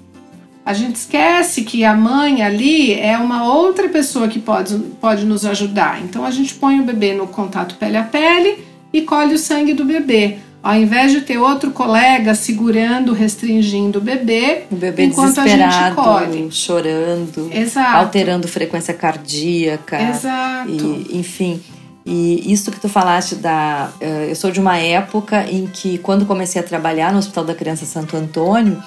A 0.64 0.73
gente 0.73 0.97
esquece 0.97 1.62
que 1.62 1.85
a 1.85 1.95
mãe 1.95 2.42
ali 2.42 2.92
é 2.92 3.19
uma 3.19 3.45
outra 3.52 3.88
pessoa 3.88 4.28
que 4.28 4.38
pode, 4.38 4.78
pode 5.00 5.25
nos 5.25 5.45
ajudar. 5.45 6.00
Então 6.02 6.25
a 6.25 6.31
gente 6.31 6.54
põe 6.54 6.78
o 6.78 6.85
bebê 6.85 7.14
no 7.14 7.26
contato 7.26 7.75
pele 7.75 7.97
a 7.97 8.04
pele 8.04 8.64
e 8.92 9.02
colhe 9.02 9.35
o 9.35 9.38
sangue 9.38 9.75
do 9.75 9.85
bebê. 9.85 10.38
Ao 10.62 10.76
invés 10.76 11.11
de 11.11 11.23
ter 11.23 11.38
outro 11.38 11.73
colega 11.73 12.37
segurando, 12.37 13.12
restringindo 13.12 13.99
o 13.99 14.02
bebê, 14.02 14.62
o 14.71 14.76
bebê 14.76 15.07
enquanto 15.07 15.40
a 15.40 15.47
gente 15.49 15.95
colhe. 15.97 16.52
chorando, 16.52 17.50
Exato. 17.52 17.97
alterando 17.97 18.47
frequência 18.47 18.95
cardíaca. 18.95 20.00
Exato. 20.00 20.71
E, 20.71 21.19
enfim. 21.19 21.61
E 22.07 22.52
isso 22.52 22.71
que 22.71 22.78
tu 22.78 22.88
falaste 22.88 23.35
da. 23.35 23.90
Eh, 24.00 24.28
eu 24.31 24.37
sou 24.37 24.52
de 24.52 24.61
uma 24.61 24.76
época 24.76 25.45
em 25.50 25.66
que, 25.66 25.99
quando 25.99 26.26
comecei 26.26 26.61
a 26.61 26.64
trabalhar 26.64 27.12
no 27.12 27.19
Hospital 27.19 27.45
da 27.45 27.54
Criança 27.54 27.85
Santo 27.85 28.16
Antônio, 28.16 28.81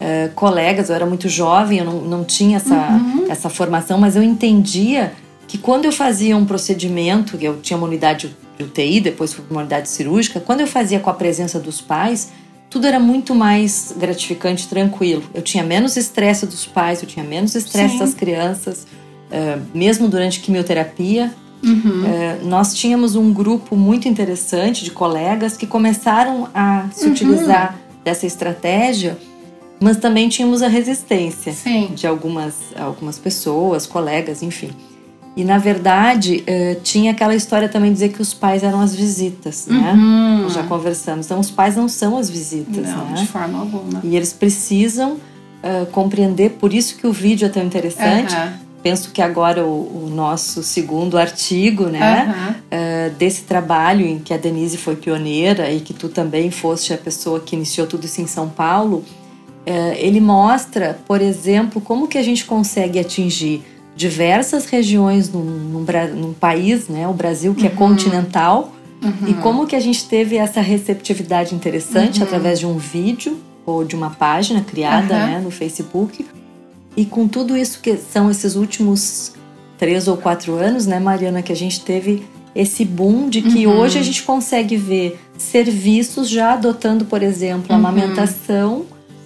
uh, 0.00 0.32
colegas, 0.34 0.88
eu 0.88 0.94
era 0.94 1.06
muito 1.06 1.28
jovem, 1.28 1.78
eu 1.78 1.84
não, 1.84 2.00
não 2.00 2.24
tinha 2.24 2.56
essa, 2.56 2.74
uhum. 2.74 3.26
essa 3.28 3.48
formação, 3.48 3.98
mas 3.98 4.16
eu 4.16 4.22
entendia 4.22 5.12
que 5.46 5.58
quando 5.58 5.84
eu 5.84 5.92
fazia 5.92 6.36
um 6.36 6.44
procedimento, 6.44 7.36
eu 7.40 7.60
tinha 7.60 7.76
uma 7.76 7.86
unidade 7.86 8.34
de 8.56 8.64
UTI, 8.64 9.00
depois 9.00 9.32
fui 9.32 9.44
para 9.44 9.52
uma 9.52 9.60
unidade 9.60 9.88
cirúrgica, 9.88 10.40
quando 10.40 10.60
eu 10.60 10.66
fazia 10.66 11.00
com 11.00 11.10
a 11.10 11.14
presença 11.14 11.58
dos 11.58 11.80
pais, 11.80 12.30
tudo 12.68 12.86
era 12.86 13.00
muito 13.00 13.34
mais 13.34 13.92
gratificante, 13.96 14.68
tranquilo. 14.68 15.24
Eu 15.34 15.42
tinha 15.42 15.64
menos 15.64 15.96
estresse 15.96 16.46
dos 16.46 16.64
pais, 16.66 17.02
eu 17.02 17.08
tinha 17.08 17.24
menos 17.24 17.56
estresse 17.56 17.98
das 17.98 18.14
crianças, 18.14 18.86
uh, 19.26 19.60
mesmo 19.74 20.06
durante 20.06 20.38
quimioterapia. 20.38 21.34
Uhum. 21.64 22.04
Uh, 22.04 22.46
nós 22.46 22.72
tínhamos 22.72 23.16
um 23.16 23.32
grupo 23.32 23.74
muito 23.74 24.08
interessante 24.08 24.84
de 24.84 24.92
colegas 24.92 25.56
que 25.56 25.66
começaram 25.66 26.48
a 26.54 26.86
se 26.92 27.06
uhum. 27.06 27.10
utilizar 27.10 27.76
dessa 28.04 28.24
estratégia 28.24 29.18
mas 29.80 29.96
também 29.96 30.28
tínhamos 30.28 30.62
a 30.62 30.68
resistência 30.68 31.52
Sim. 31.52 31.92
de 31.94 32.06
algumas, 32.06 32.54
algumas 32.78 33.18
pessoas, 33.18 33.86
colegas, 33.86 34.42
enfim. 34.42 34.70
E 35.36 35.44
na 35.44 35.58
verdade, 35.58 36.44
uh, 36.44 36.80
tinha 36.82 37.12
aquela 37.12 37.34
história 37.34 37.68
também 37.68 37.90
de 37.90 37.94
dizer 37.94 38.08
que 38.10 38.20
os 38.20 38.34
pais 38.34 38.62
eram 38.62 38.80
as 38.80 38.94
visitas, 38.94 39.66
né? 39.66 39.92
Uhum. 39.92 40.50
Já 40.50 40.64
conversamos. 40.64 41.26
Então, 41.26 41.38
os 41.38 41.50
pais 41.50 41.76
não 41.76 41.88
são 41.88 42.18
as 42.18 42.28
visitas, 42.28 42.86
não, 42.88 43.06
né? 43.06 43.14
de 43.14 43.26
forma 43.26 43.60
alguma. 43.60 44.00
E 44.02 44.16
eles 44.16 44.32
precisam 44.32 45.12
uh, 45.12 45.86
compreender, 45.92 46.50
por 46.60 46.74
isso 46.74 46.96
que 46.96 47.06
o 47.06 47.12
vídeo 47.12 47.46
é 47.46 47.48
tão 47.48 47.62
interessante. 47.62 48.34
Uhum. 48.34 48.70
Penso 48.82 49.10
que 49.12 49.20
agora 49.20 49.64
o, 49.64 50.06
o, 50.06 50.10
nosso 50.10 50.62
segundo 50.62 51.18
artigo, 51.18 51.84
né, 51.84 52.56
uh, 52.72 53.14
desse 53.16 53.42
trabalho 53.42 54.06
em 54.06 54.18
que 54.18 54.32
a 54.32 54.38
Denise 54.38 54.78
foi 54.78 54.96
pioneira 54.96 55.70
e 55.70 55.80
que 55.80 55.92
tu 55.92 56.08
também 56.08 56.50
foste 56.50 56.94
a 56.94 56.96
pessoa 56.96 57.40
que 57.40 57.54
iniciou 57.54 57.86
tudo 57.86 58.06
isso 58.06 58.22
em 58.22 58.26
São 58.26 58.48
Paulo, 58.48 59.04
ele 59.98 60.20
mostra, 60.20 60.98
por 61.06 61.20
exemplo, 61.20 61.80
como 61.80 62.08
que 62.08 62.18
a 62.18 62.22
gente 62.22 62.44
consegue 62.44 62.98
atingir 62.98 63.62
diversas 63.94 64.66
regiões 64.66 65.30
num, 65.30 65.44
num, 65.44 65.84
num 66.14 66.32
país, 66.32 66.88
né, 66.88 67.06
o 67.06 67.12
Brasil 67.12 67.54
que 67.54 67.66
é 67.66 67.68
uhum. 67.68 67.74
é 67.74 67.76
continental, 67.76 68.72
uhum. 69.02 69.28
e 69.28 69.34
como 69.34 69.66
que 69.66 69.76
a 69.76 69.80
gente 69.80 70.08
teve 70.08 70.36
essa 70.36 70.60
receptividade 70.60 71.54
interessante 71.54 72.18
uhum. 72.18 72.24
através 72.24 72.58
de 72.58 72.66
um 72.66 72.78
vídeo 72.78 73.38
ou 73.66 73.84
de 73.84 73.94
uma 73.94 74.10
página 74.10 74.62
criada 74.62 75.14
né, 75.26 75.40
no 75.42 75.50
Facebook. 75.50 76.26
E 76.96 77.04
com 77.04 77.28
tudo 77.28 77.56
isso 77.56 77.80
que 77.80 77.96
são 77.96 78.30
esses 78.30 78.56
últimos 78.56 79.34
três 79.78 80.08
ou 80.08 80.16
quatro 80.16 80.54
anos, 80.54 80.86
né, 80.86 80.98
Mariana, 80.98 81.42
que 81.42 81.52
a 81.52 81.56
gente 81.56 81.80
teve 81.82 82.22
esse 82.54 82.84
boom 82.84 83.28
de 83.28 83.42
que 83.42 83.66
uhum. 83.66 83.78
hoje 83.78 83.98
a 83.98 84.02
gente 84.02 84.22
consegue 84.22 84.76
ver 84.76 85.20
serviços 85.38 86.28
já 86.28 86.54
adotando, 86.54 87.04
por 87.04 87.22
exemplo, 87.22 87.72
a 87.72 87.76
uhum. 87.76 87.82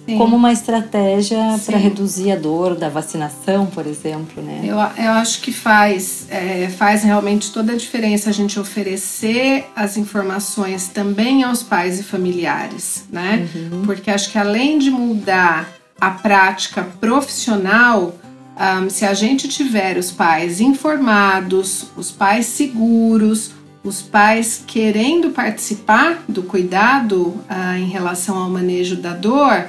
Sim. 0.05 0.19
como 0.19 0.35
uma 0.35 0.51
estratégia 0.51 1.39
para 1.65 1.77
reduzir 1.77 2.31
a 2.31 2.35
dor 2.35 2.75
da 2.75 2.89
vacinação, 2.89 3.65
por 3.65 3.87
exemplo, 3.87 4.41
né? 4.41 4.61
Eu, 4.63 4.75
eu 4.75 5.11
acho 5.13 5.41
que 5.41 5.51
faz, 5.51 6.27
é, 6.29 6.69
faz 6.69 7.03
realmente 7.03 7.51
toda 7.51 7.73
a 7.73 7.75
diferença 7.75 8.29
a 8.29 8.33
gente 8.33 8.59
oferecer 8.59 9.65
as 9.75 9.97
informações 9.97 10.87
também 10.87 11.43
aos 11.43 11.63
pais 11.63 11.99
e 11.99 12.03
familiares, 12.03 13.05
né? 13.11 13.47
Uhum. 13.55 13.81
Porque 13.83 14.11
acho 14.11 14.31
que 14.31 14.37
além 14.37 14.77
de 14.77 14.91
mudar 14.91 15.73
a 15.99 16.11
prática 16.11 16.83
profissional, 16.99 18.15
um, 18.55 18.89
se 18.89 19.05
a 19.05 19.13
gente 19.13 19.47
tiver 19.47 19.97
os 19.97 20.11
pais 20.11 20.61
informados, 20.61 21.87
os 21.97 22.11
pais 22.11 22.45
seguros, 22.45 23.51
os 23.83 24.01
pais 24.01 24.63
querendo 24.65 25.31
participar 25.31 26.23
do 26.27 26.43
cuidado 26.43 27.21
uh, 27.23 27.75
em 27.77 27.87
relação 27.87 28.37
ao 28.37 28.49
manejo 28.49 28.95
da 28.95 29.13
dor, 29.13 29.65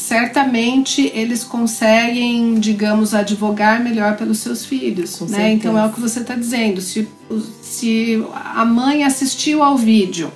certamente 0.00 1.12
eles 1.14 1.44
conseguem, 1.44 2.54
digamos, 2.58 3.14
advogar 3.14 3.82
melhor 3.82 4.16
pelos 4.16 4.38
seus 4.38 4.64
filhos, 4.64 5.20
né? 5.28 5.52
Então 5.52 5.78
é 5.78 5.84
o 5.84 5.92
que 5.92 6.00
você 6.00 6.20
está 6.20 6.34
dizendo. 6.34 6.80
Se, 6.80 7.06
se 7.60 8.24
a 8.34 8.64
mãe 8.64 9.04
assistiu 9.04 9.62
ao 9.62 9.76
vídeo 9.76 10.32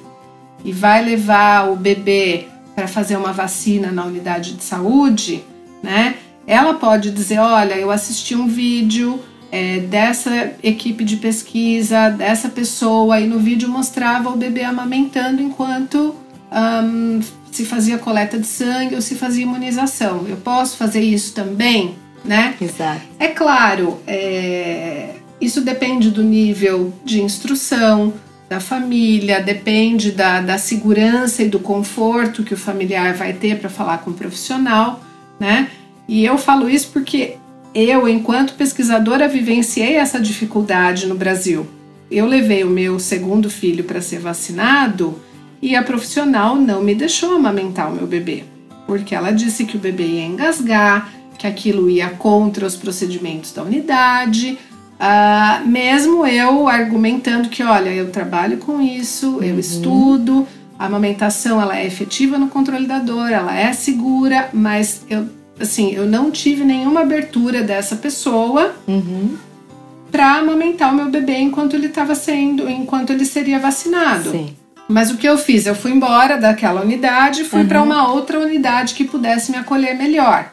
e 0.64 0.70
vai 0.70 1.02
levar 1.02 1.70
o 1.70 1.76
bebê 1.76 2.46
para 2.74 2.86
fazer 2.86 3.16
uma 3.16 3.32
vacina 3.32 3.90
na 3.90 4.04
unidade 4.04 4.52
de 4.52 4.62
saúde, 4.62 5.42
né? 5.82 6.16
Ela 6.46 6.74
pode 6.74 7.10
dizer, 7.10 7.38
olha, 7.38 7.74
eu 7.74 7.90
assisti 7.90 8.34
um 8.34 8.46
vídeo 8.46 9.18
é, 9.50 9.80
dessa 9.80 10.52
equipe 10.62 11.04
de 11.04 11.16
pesquisa, 11.16 12.10
dessa 12.10 12.50
pessoa, 12.50 13.18
e 13.18 13.26
no 13.26 13.38
vídeo 13.38 13.68
mostrava 13.68 14.28
o 14.28 14.36
bebê 14.36 14.62
amamentando 14.62 15.40
enquanto 15.40 16.14
um, 16.52 17.20
se 17.56 17.64
fazia 17.64 17.98
coleta 17.98 18.38
de 18.38 18.46
sangue 18.46 18.94
ou 18.94 19.00
se 19.00 19.14
fazia 19.14 19.44
imunização. 19.44 20.26
Eu 20.28 20.36
posso 20.36 20.76
fazer 20.76 21.00
isso 21.00 21.32
também, 21.32 21.94
né? 22.24 22.54
Exato. 22.60 23.02
É 23.18 23.28
claro, 23.28 24.00
é, 24.06 25.10
isso 25.40 25.60
depende 25.60 26.10
do 26.10 26.22
nível 26.22 26.92
de 27.04 27.22
instrução 27.22 28.12
da 28.48 28.60
família, 28.60 29.42
depende 29.42 30.12
da, 30.12 30.40
da 30.40 30.58
segurança 30.58 31.42
e 31.42 31.48
do 31.48 31.58
conforto 31.58 32.42
que 32.42 32.54
o 32.54 32.58
familiar 32.58 33.14
vai 33.14 33.32
ter 33.32 33.58
para 33.58 33.70
falar 33.70 33.98
com 33.98 34.10
o 34.10 34.14
profissional, 34.14 35.02
né? 35.38 35.70
E 36.06 36.24
eu 36.24 36.36
falo 36.36 36.68
isso 36.68 36.90
porque 36.92 37.36
eu, 37.74 38.08
enquanto 38.08 38.54
pesquisadora, 38.54 39.26
vivenciei 39.26 39.94
essa 39.94 40.20
dificuldade 40.20 41.06
no 41.06 41.14
Brasil. 41.14 41.66
Eu 42.10 42.26
levei 42.26 42.62
o 42.62 42.70
meu 42.70 42.98
segundo 42.98 43.48
filho 43.48 43.84
para 43.84 44.00
ser 44.00 44.18
vacinado 44.18 45.18
e 45.64 45.74
a 45.74 45.82
profissional 45.82 46.56
não 46.56 46.82
me 46.82 46.94
deixou 46.94 47.34
amamentar 47.34 47.90
o 47.90 47.94
meu 47.96 48.06
bebê, 48.06 48.44
porque 48.86 49.14
ela 49.14 49.30
disse 49.30 49.64
que 49.64 49.78
o 49.78 49.80
bebê 49.80 50.04
ia 50.04 50.26
engasgar, 50.26 51.10
que 51.38 51.46
aquilo 51.46 51.88
ia 51.88 52.10
contra 52.10 52.66
os 52.66 52.76
procedimentos 52.76 53.50
da 53.50 53.62
unidade, 53.62 54.58
uh, 55.00 55.66
mesmo 55.66 56.26
eu 56.26 56.68
argumentando 56.68 57.48
que, 57.48 57.62
olha, 57.62 57.88
eu 57.88 58.10
trabalho 58.10 58.58
com 58.58 58.78
isso, 58.78 59.38
eu 59.40 59.54
uhum. 59.54 59.58
estudo, 59.58 60.46
a 60.78 60.84
amamentação 60.84 61.58
ela 61.58 61.78
é 61.78 61.86
efetiva 61.86 62.36
no 62.36 62.48
controle 62.48 62.86
da 62.86 62.98
dor, 62.98 63.32
ela 63.32 63.56
é 63.56 63.72
segura, 63.72 64.50
mas 64.52 65.06
eu, 65.08 65.26
assim, 65.58 65.94
eu 65.94 66.04
não 66.04 66.30
tive 66.30 66.62
nenhuma 66.62 67.00
abertura 67.00 67.62
dessa 67.62 67.96
pessoa. 67.96 68.74
Uhum 68.86 69.38
para 70.12 70.36
amamentar 70.36 70.92
o 70.92 70.96
meu 70.96 71.10
bebê 71.10 71.38
enquanto 71.38 71.74
ele 71.74 71.88
estava 71.88 72.14
sendo, 72.14 72.70
enquanto 72.70 73.10
ele 73.10 73.24
seria 73.24 73.58
vacinado. 73.58 74.30
Sim. 74.30 74.54
Mas 74.88 75.10
o 75.10 75.16
que 75.16 75.28
eu 75.28 75.38
fiz? 75.38 75.66
Eu 75.66 75.74
fui 75.74 75.92
embora 75.92 76.36
daquela 76.36 76.82
unidade, 76.82 77.44
fui 77.44 77.62
uhum. 77.62 77.68
para 77.68 77.82
uma 77.82 78.12
outra 78.12 78.38
unidade 78.38 78.94
que 78.94 79.04
pudesse 79.04 79.50
me 79.50 79.58
acolher 79.58 79.94
melhor. 79.94 80.52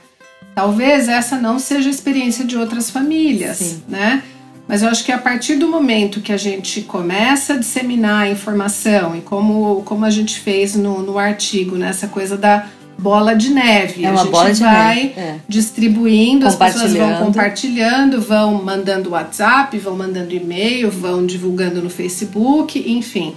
Talvez 0.56 1.08
essa 1.08 1.38
não 1.38 1.60
seja 1.60 1.90
a 1.90 1.92
experiência 1.92 2.46
de 2.46 2.58
outras 2.58 2.90
famílias, 2.90 3.58
Sim. 3.58 3.84
né? 3.88 4.24
Mas 4.68 4.84
eu 4.84 4.90
acho 4.90 5.04
que 5.04 5.12
a 5.12 5.18
partir 5.18 5.56
do 5.56 5.68
momento 5.68 6.22
que 6.22 6.32
a 6.32 6.38
gente 6.38 6.82
começa 6.82 7.54
a 7.54 7.58
disseminar 7.58 8.24
a 8.24 8.30
informação 8.30 9.16
e 9.16 9.22
como, 9.22 9.82
como 9.84 10.06
a 10.06 10.10
gente 10.10 10.40
fez 10.40 10.76
no, 10.76 11.02
no 11.02 11.18
artigo, 11.18 11.76
nessa 11.76 12.06
né? 12.06 12.14
coisa 12.14 12.38
da 12.38 12.68
bola 12.98 13.36
de 13.36 13.50
neve. 13.50 14.06
É 14.06 14.10
uma 14.10 14.22
a 14.22 14.24
gente 14.24 14.32
bola 14.32 14.54
de 14.54 14.62
vai 14.62 14.96
neve. 14.96 15.20
É. 15.20 15.36
distribuindo, 15.48 16.48
as 16.48 16.56
pessoas 16.56 16.94
vão 16.94 17.16
compartilhando, 17.16 18.22
vão 18.22 18.64
mandando 18.64 19.10
WhatsApp, 19.10 19.78
vão 19.78 19.98
mandando 19.98 20.34
e-mail, 20.34 20.90
vão 20.90 21.26
divulgando 21.26 21.82
no 21.82 21.90
Facebook, 21.90 22.82
enfim. 22.90 23.36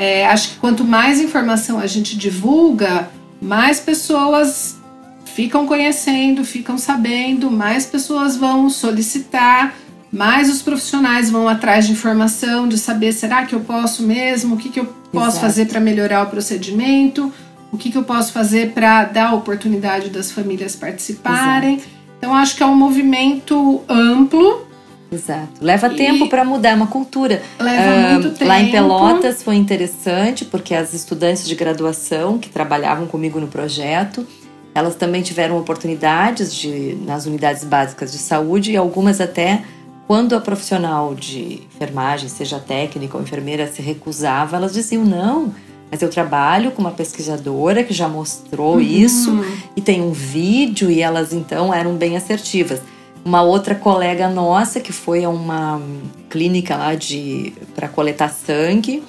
É, 0.00 0.26
acho 0.26 0.50
que 0.50 0.56
quanto 0.56 0.82
mais 0.82 1.20
informação 1.20 1.78
a 1.78 1.86
gente 1.86 2.16
divulga, 2.16 3.10
mais 3.40 3.78
pessoas 3.78 4.78
ficam 5.26 5.66
conhecendo, 5.66 6.42
ficam 6.44 6.78
sabendo, 6.78 7.50
mais 7.50 7.84
pessoas 7.84 8.36
vão 8.36 8.70
solicitar, 8.70 9.74
mais 10.10 10.48
os 10.48 10.62
profissionais 10.62 11.30
vão 11.30 11.46
atrás 11.46 11.86
de 11.86 11.92
informação, 11.92 12.66
de 12.66 12.78
saber 12.78 13.12
será 13.12 13.44
que 13.44 13.54
eu 13.54 13.60
posso 13.60 14.02
mesmo, 14.02 14.54
o 14.54 14.58
que, 14.58 14.70
que 14.70 14.80
eu 14.80 14.86
posso 15.12 15.36
Exato. 15.36 15.40
fazer 15.40 15.66
para 15.66 15.80
melhorar 15.80 16.22
o 16.22 16.30
procedimento 16.30 17.30
o 17.72 17.78
que, 17.78 17.90
que 17.90 17.98
eu 17.98 18.04
posso 18.04 18.32
fazer 18.32 18.72
para 18.72 19.04
dar 19.04 19.28
a 19.28 19.34
oportunidade 19.34 20.10
das 20.10 20.30
famílias 20.30 20.74
participarem. 20.74 21.76
Exato. 21.76 21.90
Então, 22.18 22.34
acho 22.34 22.56
que 22.56 22.62
é 22.62 22.66
um 22.66 22.74
movimento 22.74 23.82
amplo. 23.88 24.66
Exato. 25.12 25.48
Leva 25.60 25.88
e 25.88 25.96
tempo 25.96 26.28
para 26.28 26.44
mudar, 26.44 26.70
é 26.70 26.74
uma 26.74 26.86
cultura. 26.86 27.42
Leva 27.58 27.90
uh, 27.90 28.12
muito 28.12 28.38
tempo. 28.38 28.44
Lá 28.48 28.60
em 28.60 28.70
Pelotas 28.70 29.42
foi 29.42 29.56
interessante, 29.56 30.44
porque 30.44 30.74
as 30.74 30.94
estudantes 30.94 31.46
de 31.48 31.54
graduação 31.54 32.38
que 32.38 32.48
trabalhavam 32.48 33.06
comigo 33.06 33.40
no 33.40 33.48
projeto, 33.48 34.26
elas 34.74 34.94
também 34.94 35.22
tiveram 35.22 35.58
oportunidades 35.58 36.54
de, 36.54 36.96
nas 37.04 37.26
unidades 37.26 37.64
básicas 37.64 38.12
de 38.12 38.18
saúde 38.18 38.72
e 38.72 38.76
algumas 38.76 39.20
até 39.20 39.62
quando 40.06 40.34
a 40.34 40.40
profissional 40.40 41.14
de 41.14 41.62
enfermagem, 41.72 42.28
seja 42.28 42.58
técnica 42.58 43.16
ou 43.16 43.22
enfermeira, 43.22 43.66
se 43.68 43.80
recusava, 43.80 44.56
elas 44.56 44.72
diziam: 44.72 45.04
não, 45.04 45.54
mas 45.90 46.02
eu 46.02 46.08
trabalho 46.08 46.70
com 46.70 46.80
uma 46.80 46.90
pesquisadora 46.92 47.82
que 47.82 47.92
já 47.92 48.08
mostrou 48.08 48.74
uhum. 48.74 48.80
isso 48.80 49.44
e 49.76 49.80
tem 49.80 50.00
um 50.00 50.12
vídeo 50.12 50.90
e 50.90 51.00
elas 51.00 51.32
então 51.32 51.74
eram 51.74 51.94
bem 51.94 52.16
assertivas. 52.16 52.80
Uma 53.24 53.42
outra 53.42 53.74
colega 53.74 54.28
nossa 54.28 54.80
que 54.80 54.92
foi 54.92 55.24
a 55.24 55.28
uma 55.28 55.80
clínica 56.28 56.76
lá 56.76 56.94
de 56.94 57.52
para 57.74 57.88
coletar 57.88 58.28
sangue, 58.28 59.02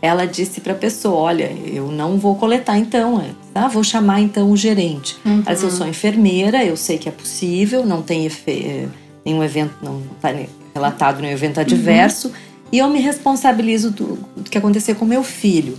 ela 0.00 0.26
disse 0.26 0.60
para 0.60 0.72
a 0.72 0.76
pessoa: 0.76 1.16
Olha, 1.16 1.50
eu 1.66 1.90
não 1.90 2.18
vou 2.18 2.36
coletar 2.36 2.78
então, 2.78 3.22
tá? 3.52 3.68
vou 3.68 3.82
chamar 3.82 4.20
então 4.20 4.50
o 4.50 4.56
gerente. 4.56 5.16
Uhum. 5.24 5.42
Ela 5.44 5.54
disse: 5.54 5.64
Eu 5.64 5.70
sou 5.70 5.86
enfermeira, 5.86 6.64
eu 6.64 6.76
sei 6.76 6.98
que 6.98 7.08
é 7.08 7.12
possível, 7.12 7.84
não 7.84 8.02
tem 8.02 8.26
efe... 8.26 8.88
nenhum 9.24 9.42
evento, 9.42 9.74
não 9.82 10.02
está 10.16 10.34
relatado 10.74 11.20
nenhum 11.20 11.32
evento 11.32 11.58
adverso, 11.58 12.28
uhum. 12.28 12.34
e 12.72 12.78
eu 12.78 12.88
me 12.90 13.00
responsabilizo 13.00 13.90
do, 13.90 14.18
do 14.36 14.50
que 14.50 14.58
aconteceu 14.58 14.94
com 14.94 15.04
meu 15.04 15.22
filho. 15.22 15.78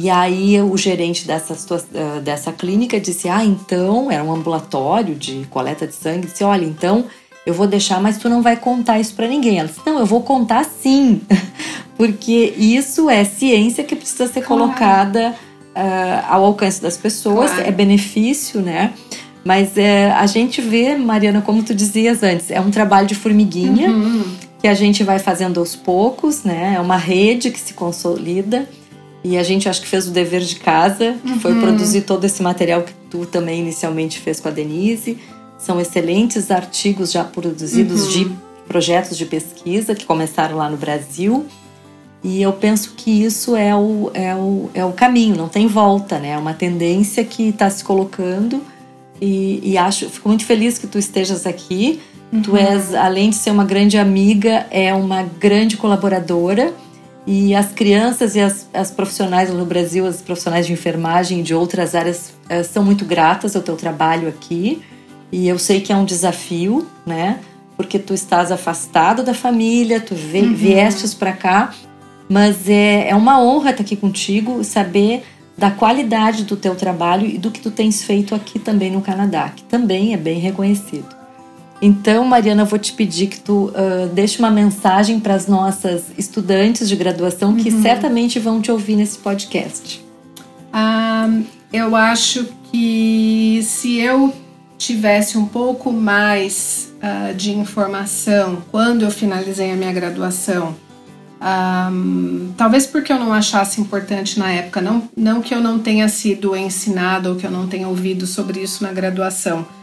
E 0.00 0.08
aí 0.08 0.60
o 0.62 0.76
gerente 0.76 1.26
dessa, 1.26 1.56
eh, 1.92 2.20
dessa 2.20 2.52
clínica 2.52 3.00
disse: 3.00 3.28
Ah, 3.28 3.44
então, 3.44 4.12
era 4.12 4.22
um 4.22 4.32
ambulatório 4.32 5.16
de 5.16 5.44
coleta 5.50 5.88
de 5.88 5.94
sangue, 5.94 6.28
disse: 6.28 6.44
Olha, 6.44 6.64
então 6.64 7.06
eu 7.44 7.52
vou 7.52 7.66
deixar, 7.66 8.00
mas 8.00 8.16
tu 8.16 8.28
não 8.28 8.40
vai 8.40 8.56
contar 8.56 9.00
isso 9.00 9.12
para 9.14 9.26
ninguém. 9.26 9.58
Ela 9.58 9.66
disse: 9.66 9.80
Não, 9.84 9.98
eu 9.98 10.06
vou 10.06 10.22
contar 10.22 10.64
sim, 10.64 11.20
porque 11.98 12.54
isso 12.56 13.10
é 13.10 13.24
ciência 13.24 13.82
que 13.82 13.96
precisa 13.96 14.28
ser 14.28 14.42
claro. 14.42 14.62
colocada 14.62 15.34
uh, 15.74 16.26
ao 16.28 16.44
alcance 16.44 16.80
das 16.80 16.96
pessoas, 16.96 17.50
claro. 17.50 17.66
é 17.66 17.72
benefício, 17.72 18.60
né? 18.60 18.92
Mas 19.44 19.76
é, 19.76 20.12
a 20.12 20.26
gente 20.26 20.60
vê, 20.60 20.94
Mariana, 20.94 21.40
como 21.40 21.62
tu 21.64 21.74
dizias 21.74 22.22
antes, 22.22 22.52
é 22.52 22.60
um 22.60 22.70
trabalho 22.70 23.08
de 23.08 23.16
formiguinha 23.16 23.90
uhum. 23.90 24.24
que 24.60 24.68
a 24.68 24.74
gente 24.74 25.02
vai 25.02 25.18
fazendo 25.18 25.58
aos 25.58 25.74
poucos, 25.74 26.44
né? 26.44 26.74
É 26.76 26.80
uma 26.80 26.96
rede 26.96 27.50
que 27.50 27.58
se 27.58 27.74
consolida. 27.74 28.68
E 29.28 29.36
a 29.36 29.42
gente 29.42 29.68
acho 29.68 29.82
que 29.82 29.86
fez 29.86 30.08
o 30.08 30.10
dever 30.10 30.40
de 30.40 30.56
casa, 30.56 31.14
que 31.22 31.32
uhum. 31.32 31.40
foi 31.40 31.54
produzir 31.60 32.00
todo 32.00 32.24
esse 32.24 32.42
material 32.42 32.80
que 32.80 32.94
tu 33.10 33.26
também 33.26 33.60
inicialmente 33.60 34.18
fez 34.18 34.40
com 34.40 34.48
a 34.48 34.50
Denise. 34.50 35.18
São 35.58 35.78
excelentes 35.78 36.50
artigos 36.50 37.12
já 37.12 37.22
produzidos 37.24 38.04
uhum. 38.04 38.10
de 38.10 38.32
projetos 38.66 39.18
de 39.18 39.26
pesquisa 39.26 39.94
que 39.94 40.06
começaram 40.06 40.56
lá 40.56 40.70
no 40.70 40.78
Brasil. 40.78 41.44
E 42.24 42.40
eu 42.40 42.54
penso 42.54 42.94
que 42.96 43.22
isso 43.22 43.54
é 43.54 43.76
o, 43.76 44.10
é 44.14 44.34
o, 44.34 44.70
é 44.72 44.82
o 44.82 44.92
caminho, 44.92 45.36
não 45.36 45.48
tem 45.48 45.66
volta, 45.66 46.18
né? 46.18 46.30
É 46.30 46.38
uma 46.38 46.54
tendência 46.54 47.22
que 47.22 47.50
está 47.50 47.68
se 47.68 47.84
colocando. 47.84 48.62
E, 49.20 49.60
e, 49.62 49.76
acho, 49.76 50.08
fico 50.08 50.26
muito 50.26 50.46
feliz 50.46 50.78
que 50.78 50.86
tu 50.86 50.98
estejas 50.98 51.46
aqui. 51.46 52.00
Uhum. 52.32 52.40
Tu 52.40 52.56
és, 52.56 52.94
além 52.94 53.28
de 53.28 53.36
ser 53.36 53.50
uma 53.50 53.64
grande 53.64 53.98
amiga, 53.98 54.66
é 54.70 54.94
uma 54.94 55.22
grande 55.22 55.76
colaboradora 55.76 56.72
e 57.30 57.54
as 57.54 57.72
crianças 57.72 58.34
e 58.36 58.40
as, 58.40 58.66
as 58.72 58.90
profissionais 58.90 59.52
no 59.52 59.66
Brasil, 59.66 60.06
as 60.06 60.22
profissionais 60.22 60.66
de 60.66 60.72
enfermagem 60.72 61.40
e 61.40 61.42
de 61.42 61.52
outras 61.52 61.94
áreas, 61.94 62.32
uh, 62.50 62.64
são 62.64 62.82
muito 62.82 63.04
gratas 63.04 63.54
ao 63.54 63.60
teu 63.60 63.76
trabalho 63.76 64.28
aqui. 64.28 64.82
E 65.30 65.46
eu 65.46 65.58
sei 65.58 65.82
que 65.82 65.92
é 65.92 65.96
um 65.96 66.06
desafio, 66.06 66.86
né? 67.04 67.38
Porque 67.76 67.98
tu 67.98 68.14
estás 68.14 68.50
afastado 68.50 69.22
da 69.22 69.34
família, 69.34 70.00
tu 70.00 70.14
uhum. 70.14 70.54
viestes 70.54 71.12
para 71.12 71.34
cá, 71.34 71.74
mas 72.30 72.66
é, 72.66 73.10
é 73.10 73.14
uma 73.14 73.38
honra 73.42 73.72
estar 73.72 73.82
aqui 73.82 73.94
contigo, 73.94 74.64
saber 74.64 75.22
da 75.54 75.70
qualidade 75.70 76.44
do 76.44 76.56
teu 76.56 76.74
trabalho 76.74 77.26
e 77.26 77.36
do 77.36 77.50
que 77.50 77.60
tu 77.60 77.70
tens 77.70 78.02
feito 78.02 78.34
aqui 78.34 78.58
também 78.58 78.90
no 78.90 79.02
Canadá, 79.02 79.50
que 79.54 79.64
também 79.64 80.14
é 80.14 80.16
bem 80.16 80.38
reconhecido. 80.38 81.17
Então, 81.80 82.24
Mariana, 82.24 82.62
eu 82.62 82.66
vou 82.66 82.78
te 82.78 82.92
pedir 82.92 83.28
que 83.28 83.38
tu 83.38 83.66
uh, 83.66 84.08
deixe 84.12 84.38
uma 84.38 84.50
mensagem 84.50 85.20
para 85.20 85.34
as 85.34 85.46
nossas 85.46 86.06
estudantes 86.18 86.88
de 86.88 86.96
graduação 86.96 87.54
que 87.54 87.70
uhum. 87.70 87.82
certamente 87.82 88.38
vão 88.38 88.60
te 88.60 88.70
ouvir 88.70 88.96
nesse 88.96 89.18
podcast. 89.18 90.04
Um, 90.74 91.44
eu 91.72 91.94
acho 91.94 92.46
que 92.70 93.60
se 93.62 93.98
eu 93.98 94.34
tivesse 94.76 95.38
um 95.38 95.46
pouco 95.46 95.92
mais 95.92 96.92
uh, 96.96 97.34
de 97.34 97.52
informação 97.52 98.62
quando 98.70 99.04
eu 99.04 99.10
finalizei 99.10 99.70
a 99.70 99.76
minha 99.76 99.92
graduação, 99.92 100.74
um, 101.40 102.52
talvez 102.56 102.88
porque 102.88 103.12
eu 103.12 103.20
não 103.20 103.32
achasse 103.32 103.80
importante 103.80 104.36
na 104.36 104.50
época, 104.50 104.80
não, 104.80 105.08
não 105.16 105.40
que 105.40 105.54
eu 105.54 105.60
não 105.60 105.78
tenha 105.78 106.08
sido 106.08 106.56
ensinado 106.56 107.30
ou 107.30 107.36
que 107.36 107.46
eu 107.46 107.50
não 107.52 107.68
tenha 107.68 107.86
ouvido 107.86 108.26
sobre 108.26 108.60
isso 108.60 108.82
na 108.82 108.92
graduação 108.92 109.77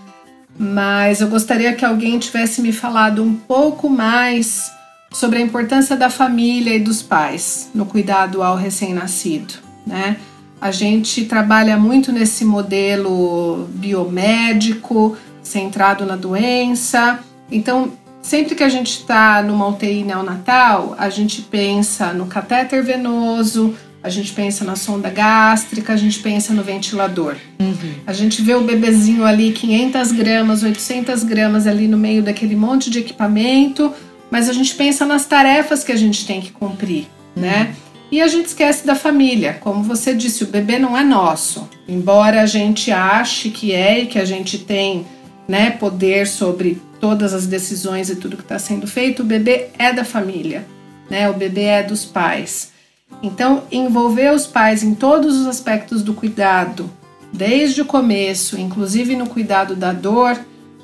mas 0.57 1.21
eu 1.21 1.27
gostaria 1.27 1.73
que 1.73 1.83
alguém 1.83 2.17
tivesse 2.17 2.61
me 2.61 2.71
falado 2.71 3.23
um 3.23 3.35
pouco 3.35 3.89
mais 3.89 4.71
sobre 5.11 5.39
a 5.39 5.41
importância 5.41 5.95
da 5.95 6.09
família 6.09 6.75
e 6.75 6.79
dos 6.79 7.01
pais 7.01 7.69
no 7.73 7.85
cuidado 7.85 8.43
ao 8.43 8.55
recém-nascido, 8.55 9.55
né? 9.85 10.17
A 10.59 10.71
gente 10.71 11.25
trabalha 11.25 11.77
muito 11.77 12.11
nesse 12.11 12.43
modelo 12.43 13.67
biomédico, 13.71 15.17
centrado 15.41 16.05
na 16.05 16.15
doença. 16.15 17.19
Então, 17.51 17.91
sempre 18.21 18.55
que 18.55 18.63
a 18.63 18.69
gente 18.69 18.99
está 18.99 19.43
numa 19.43 19.67
UTI 19.67 20.03
neonatal, 20.03 20.95
a 20.97 21.09
gente 21.09 21.41
pensa 21.43 22.13
no 22.13 22.25
catéter 22.25 22.83
venoso, 22.83 23.75
a 24.05 24.09
gente 24.09 24.33
pensa 24.33 24.63
na 24.63 24.75
sonda 24.75 25.09
gástrica, 25.09 25.91
a 25.93 25.97
gente 25.97 26.19
pensa 26.19 26.53
no 26.53 26.61
ventilador. 26.61 27.37
Uhum. 27.59 27.93
A 28.05 28.13
gente 28.13 28.39
vê 28.39 28.53
o 28.53 28.61
bebezinho 28.61 29.25
ali, 29.25 29.51
500 29.51 30.11
gramas, 30.11 30.61
800 30.61 31.23
gramas 31.23 31.65
ali 31.65 31.87
no 31.87 31.97
meio 31.97 32.21
daquele 32.21 32.55
monte 32.55 32.91
de 32.91 32.99
equipamento, 32.99 33.91
mas 34.29 34.47
a 34.47 34.53
gente 34.53 34.75
pensa 34.75 35.07
nas 35.07 35.25
tarefas 35.25 35.83
que 35.83 35.91
a 35.91 35.95
gente 35.95 36.23
tem 36.23 36.39
que 36.39 36.51
cumprir, 36.51 37.07
uhum. 37.35 37.41
né? 37.41 37.73
E 38.11 38.21
a 38.21 38.27
gente 38.27 38.45
esquece 38.45 38.85
da 38.85 38.93
família. 38.93 39.57
Como 39.59 39.81
você 39.81 40.13
disse, 40.13 40.43
o 40.43 40.47
bebê 40.47 40.77
não 40.77 40.95
é 40.95 41.03
nosso. 41.03 41.67
Embora 41.87 42.43
a 42.43 42.45
gente 42.45 42.91
ache 42.91 43.49
que 43.49 43.73
é 43.73 44.01
e 44.01 44.05
que 44.05 44.19
a 44.19 44.25
gente 44.25 44.59
tem 44.59 45.03
né, 45.47 45.71
poder 45.71 46.27
sobre 46.27 46.79
todas 46.99 47.33
as 47.33 47.47
decisões 47.47 48.11
e 48.11 48.15
tudo 48.15 48.37
que 48.37 48.43
está 48.43 48.59
sendo 48.59 48.85
feito, 48.85 49.23
o 49.23 49.25
bebê 49.25 49.69
é 49.79 49.91
da 49.91 50.05
família, 50.05 50.63
né? 51.09 51.27
O 51.27 51.33
bebê 51.33 51.63
é 51.63 51.81
dos 51.81 52.05
pais. 52.05 52.74
Então, 53.23 53.63
envolver 53.71 54.33
os 54.33 54.45
pais 54.45 54.83
em 54.83 54.93
todos 54.93 55.35
os 55.35 55.47
aspectos 55.47 56.03
do 56.03 56.13
cuidado, 56.13 56.89
desde 57.33 57.81
o 57.81 57.85
começo, 57.85 58.59
inclusive 58.59 59.15
no 59.15 59.27
cuidado 59.27 59.75
da 59.75 59.91
dor, 59.91 60.37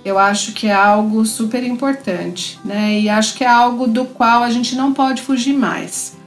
eu 0.04 0.18
acho 0.18 0.54
que 0.54 0.68
é 0.68 0.74
algo 0.74 1.24
super 1.26 1.64
importante, 1.64 2.60
né? 2.66 3.00
E 3.00 3.08
acho 3.08 3.36
que 3.36 3.44
é 3.44 3.48
algo 3.48 3.88
do 3.88 4.06
qual 4.06 4.42
a 4.42 4.50
gente 4.50 4.76
não 4.76 4.94
pode 4.94 5.22
fugir 5.22 5.54
mais. 5.54 6.18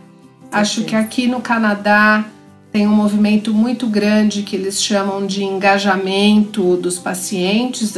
Acho 0.53 0.85
que 0.85 0.95
aqui 0.95 1.27
no 1.27 1.41
Canadá 1.41 2.25
tem 2.71 2.87
um 2.87 2.95
movimento 2.95 3.53
muito 3.53 3.89
grande 3.89 4.43
que 4.43 4.55
eles 4.55 4.81
chamam 4.81 5.27
de 5.27 5.43
engajamento 5.43 6.77
dos 6.77 6.99
pacientes. 6.99 7.95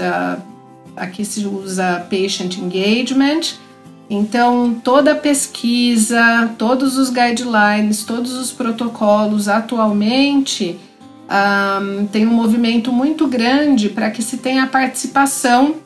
Aqui 0.96 1.24
se 1.24 1.46
usa 1.46 2.06
patient 2.10 2.56
engagement. 2.56 3.58
Então, 4.08 4.80
toda 4.84 5.12
a 5.12 5.16
pesquisa, 5.16 6.54
todos 6.56 6.96
os 6.96 7.10
guidelines, 7.10 8.04
todos 8.04 8.34
os 8.34 8.52
protocolos 8.52 9.48
atualmente 9.48 10.78
um, 11.28 12.06
tem 12.06 12.26
um 12.26 12.32
movimento 12.32 12.92
muito 12.92 13.26
grande 13.26 13.88
para 13.88 14.10
que 14.10 14.22
se 14.22 14.36
tenha 14.36 14.62
a 14.62 14.68
participação 14.68 15.76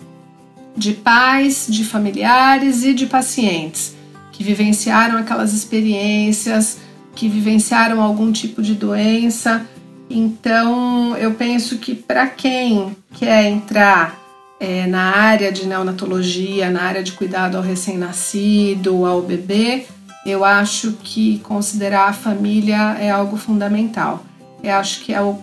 de 0.77 0.93
pais, 0.93 1.67
de 1.69 1.83
familiares 1.83 2.85
e 2.85 2.93
de 2.93 3.07
pacientes 3.07 3.99
que 4.41 4.45
vivenciaram 4.45 5.19
aquelas 5.19 5.53
experiências, 5.53 6.79
que 7.15 7.29
vivenciaram 7.29 8.01
algum 8.01 8.33
tipo 8.33 8.63
de 8.63 8.75
doença. 8.75 9.67
Então, 10.09 11.17
eu 11.17 11.33
penso 11.35 11.77
que 11.77 11.95
para 11.95 12.27
quem 12.27 12.97
quer 13.19 13.51
entrar 13.51 14.20
é, 14.61 14.87
na 14.87 15.17
área 15.17 15.51
de 15.51 15.67
neonatologia, 15.67 16.71
na 16.71 16.83
área 16.83 17.03
de 17.03 17.13
cuidado 17.13 17.57
ao 17.57 17.63
recém-nascido, 17.63 19.07
ao 19.07 19.23
bebê, 19.23 19.87
eu 20.27 20.45
acho 20.45 20.93
que 21.03 21.39
considerar 21.39 22.11
a 22.11 22.13
família 22.13 22.97
é 23.01 23.11
algo 23.11 23.39
fundamental. 23.39 24.23
Eu 24.63 24.75
acho 24.75 25.01
que 25.01 25.15
é 25.15 25.23
o, 25.23 25.39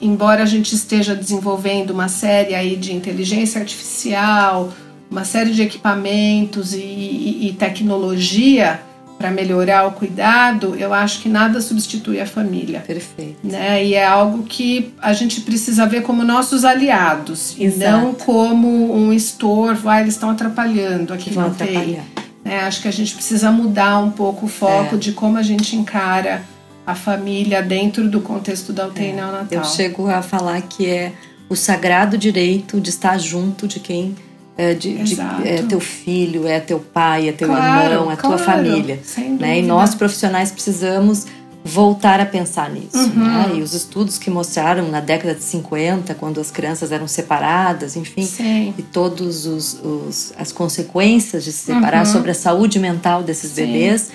embora 0.00 0.42
a 0.42 0.46
gente 0.46 0.74
esteja 0.74 1.14
desenvolvendo 1.14 1.90
uma 1.90 2.08
série 2.08 2.54
aí 2.54 2.76
de 2.76 2.94
inteligência 2.94 3.58
artificial, 3.58 4.70
uma 5.10 5.24
série 5.24 5.52
de 5.52 5.62
equipamentos 5.62 6.74
e, 6.74 6.78
e, 6.78 7.48
e 7.48 7.52
tecnologia 7.54 8.80
para 9.20 9.30
melhorar 9.30 9.86
o 9.86 9.92
cuidado, 9.92 10.74
eu 10.76 10.94
acho 10.94 11.20
que 11.20 11.28
nada 11.28 11.60
substitui 11.60 12.18
a 12.22 12.26
família. 12.26 12.80
Perfeito. 12.80 13.36
Né? 13.44 13.84
E 13.84 13.92
é 13.92 14.06
algo 14.06 14.44
que 14.44 14.94
a 14.98 15.12
gente 15.12 15.42
precisa 15.42 15.84
ver 15.84 16.00
como 16.04 16.24
nossos 16.24 16.64
aliados 16.64 17.54
Exato. 17.60 17.82
e 17.82 18.00
não 18.00 18.14
como 18.14 18.96
um 18.96 19.12
estorvo, 19.12 19.90
ah, 19.90 20.00
eles 20.00 20.14
estão 20.14 20.30
atrapalhando 20.30 21.12
aqui 21.12 21.30
no 21.34 21.44
atrapalhar. 21.44 22.02
Né? 22.42 22.60
Acho 22.60 22.80
que 22.80 22.88
a 22.88 22.90
gente 22.90 23.14
precisa 23.14 23.52
mudar 23.52 23.98
um 23.98 24.10
pouco 24.10 24.46
o 24.46 24.48
foco 24.48 24.94
é. 24.94 24.98
de 24.98 25.12
como 25.12 25.36
a 25.36 25.42
gente 25.42 25.76
encara 25.76 26.42
a 26.86 26.94
família 26.94 27.62
dentro 27.62 28.08
do 28.08 28.22
contexto 28.22 28.72
da 28.72 28.86
UTI 28.86 29.08
é. 29.08 29.12
neonatal. 29.12 29.58
Eu 29.58 29.64
chego 29.64 30.08
a 30.08 30.22
falar 30.22 30.62
que 30.62 30.86
é 30.86 31.12
o 31.46 31.54
sagrado 31.54 32.16
direito 32.16 32.80
de 32.80 32.88
estar 32.88 33.18
junto 33.18 33.68
de 33.68 33.80
quem 33.80 34.16
é, 34.56 34.74
de, 34.74 35.02
de, 35.02 35.20
é 35.44 35.62
teu 35.68 35.80
filho, 35.80 36.46
é 36.46 36.60
teu 36.60 36.78
pai, 36.78 37.28
é 37.28 37.32
teu 37.32 37.48
claro, 37.48 37.92
irmão, 37.92 38.12
é 38.12 38.16
claro, 38.16 38.36
tua 38.36 38.44
família. 38.44 39.00
Né? 39.38 39.60
E 39.60 39.62
nós 39.62 39.94
profissionais 39.94 40.50
precisamos 40.50 41.26
voltar 41.64 42.20
a 42.20 42.26
pensar 42.26 42.70
nisso. 42.70 42.96
Uhum. 42.96 43.24
Né? 43.24 43.52
E 43.56 43.62
os 43.62 43.74
estudos 43.74 44.18
que 44.18 44.30
mostraram 44.30 44.88
na 44.88 45.00
década 45.00 45.34
de 45.34 45.42
50, 45.42 46.14
quando 46.14 46.40
as 46.40 46.50
crianças 46.50 46.92
eram 46.92 47.06
separadas, 47.06 47.96
enfim, 47.96 48.22
Sim. 48.22 48.74
e 48.76 48.82
todos 48.82 49.46
os, 49.46 49.80
os, 49.82 50.32
as 50.38 50.52
consequências 50.52 51.44
de 51.44 51.52
se 51.52 51.72
separar 51.72 52.06
uhum. 52.06 52.12
sobre 52.12 52.30
a 52.30 52.34
saúde 52.34 52.78
mental 52.78 53.22
desses 53.22 53.52
Sim. 53.52 53.66
bebês. 53.66 54.10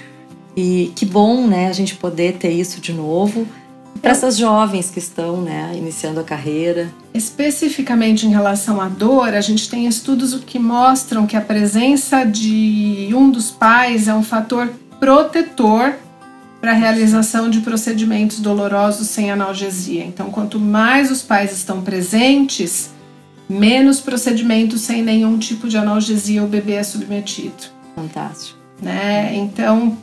E 0.58 0.92
que 0.96 1.06
bom, 1.06 1.48
né, 1.48 1.68
a 1.68 1.74
gente 1.74 1.96
poder 1.96 2.38
ter 2.38 2.52
isso 2.52 2.80
de 2.80 2.94
novo 2.94 3.46
para 4.06 4.12
essas 4.12 4.38
jovens 4.38 4.92
que 4.92 5.00
estão 5.00 5.42
né, 5.42 5.74
iniciando 5.76 6.20
a 6.20 6.24
carreira. 6.24 6.94
Especificamente 7.12 8.28
em 8.28 8.30
relação 8.30 8.80
à 8.80 8.88
dor, 8.88 9.34
a 9.34 9.42
gente 9.42 9.68
tem 9.68 9.88
estudos 9.88 10.36
que 10.46 10.60
mostram 10.60 11.26
que 11.26 11.36
a 11.36 11.42
presença 11.42 12.24
de 12.24 13.10
um 13.16 13.32
dos 13.32 13.50
pais 13.50 14.08
é 14.08 14.14
um 14.14 14.22
fator 14.22 14.72
protetor 15.00 15.96
para 16.62 16.70
a 16.70 16.76
realização 16.76 17.50
de 17.50 17.62
procedimentos 17.62 18.40
dolorosos 18.40 19.08
sem 19.08 19.32
analgesia. 19.32 20.04
Então, 20.06 20.30
quanto 20.30 20.60
mais 20.60 21.10
os 21.10 21.24
pais 21.24 21.52
estão 21.52 21.82
presentes, 21.82 22.92
menos 23.50 24.00
procedimentos 24.00 24.82
sem 24.82 25.02
nenhum 25.02 25.40
tipo 25.40 25.68
de 25.68 25.80
analgesia 25.80 26.44
o 26.44 26.48
bebê 26.48 26.74
é 26.74 26.84
submetido. 26.84 27.74
Fantástico. 27.96 28.60
Né? 28.80 29.36
Então, 29.36 29.98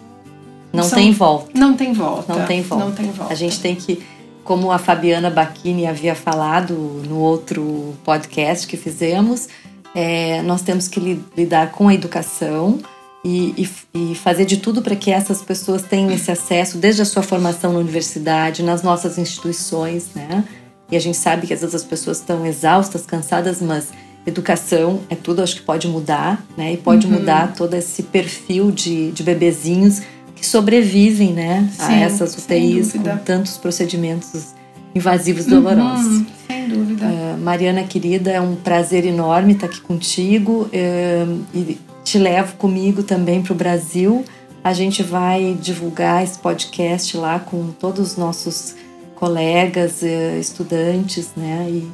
não 0.72 0.84
São, 0.84 0.98
tem 0.98 1.12
volta. 1.12 1.50
Não 1.54 1.74
tem 1.76 1.92
volta. 1.92 2.34
Não 2.34 2.46
tem 2.46 2.62
volta. 2.62 2.84
Não 2.84 2.92
tem 2.92 3.10
volta. 3.10 3.32
A 3.32 3.36
gente 3.36 3.60
tem 3.60 3.74
que, 3.74 4.02
como 4.42 4.70
a 4.72 4.78
Fabiana 4.78 5.30
Bacchini 5.30 5.86
havia 5.86 6.14
falado 6.14 6.74
no 7.08 7.18
outro 7.18 7.94
podcast 8.04 8.66
que 8.66 8.76
fizemos, 8.76 9.48
é, 9.94 10.40
nós 10.42 10.62
temos 10.62 10.88
que 10.88 11.20
lidar 11.36 11.72
com 11.72 11.88
a 11.88 11.94
educação 11.94 12.78
e, 13.24 13.68
e, 13.94 14.12
e 14.12 14.14
fazer 14.14 14.44
de 14.44 14.56
tudo 14.56 14.82
para 14.82 14.96
que 14.96 15.10
essas 15.10 15.42
pessoas 15.42 15.82
tenham 15.82 16.10
esse 16.10 16.30
acesso 16.30 16.78
desde 16.78 17.02
a 17.02 17.04
sua 17.04 17.22
formação 17.22 17.72
na 17.72 17.78
universidade, 17.78 18.62
nas 18.62 18.82
nossas 18.82 19.18
instituições, 19.18 20.08
né? 20.14 20.44
E 20.90 20.96
a 20.96 21.00
gente 21.00 21.16
sabe 21.16 21.46
que 21.46 21.54
às 21.54 21.60
vezes 21.60 21.74
as 21.74 21.84
pessoas 21.84 22.18
estão 22.18 22.44
exaustas, 22.44 23.06
cansadas, 23.06 23.62
mas 23.62 23.92
educação 24.26 25.00
é 25.08 25.14
tudo, 25.14 25.42
acho 25.42 25.56
que 25.56 25.62
pode 25.62 25.86
mudar, 25.86 26.44
né? 26.56 26.72
E 26.72 26.76
pode 26.76 27.06
uhum. 27.06 27.14
mudar 27.14 27.54
todo 27.54 27.74
esse 27.74 28.02
perfil 28.02 28.70
de, 28.70 29.10
de 29.12 29.22
bebezinhos 29.22 30.02
que 30.42 30.48
sobrevivem, 30.48 31.32
né, 31.32 31.70
Sim, 31.78 31.84
a 31.84 32.00
essas 32.00 32.36
UTIs 32.36 32.94
com 32.94 33.16
tantos 33.18 33.56
procedimentos 33.56 34.48
invasivos 34.92 35.46
dolorosos. 35.46 36.04
Uhum, 36.04 36.26
sem 36.48 36.68
dúvida. 36.68 37.06
Uh, 37.06 37.38
Mariana 37.38 37.84
querida, 37.84 38.32
é 38.32 38.40
um 38.40 38.56
prazer 38.56 39.06
enorme 39.06 39.52
estar 39.52 39.66
aqui 39.66 39.80
contigo 39.80 40.68
uh, 40.68 41.44
e 41.54 41.78
te 42.02 42.18
levo 42.18 42.56
comigo 42.56 43.04
também 43.04 43.40
para 43.40 43.52
o 43.52 43.56
Brasil. 43.56 44.24
A 44.64 44.72
gente 44.72 45.00
vai 45.04 45.56
divulgar 45.60 46.24
esse 46.24 46.40
podcast 46.40 47.16
lá 47.16 47.38
com 47.38 47.68
todos 47.68 48.10
os 48.10 48.16
nossos 48.16 48.74
colegas, 49.14 50.02
uh, 50.02 50.40
estudantes, 50.40 51.30
né? 51.36 51.68
E 51.70 51.88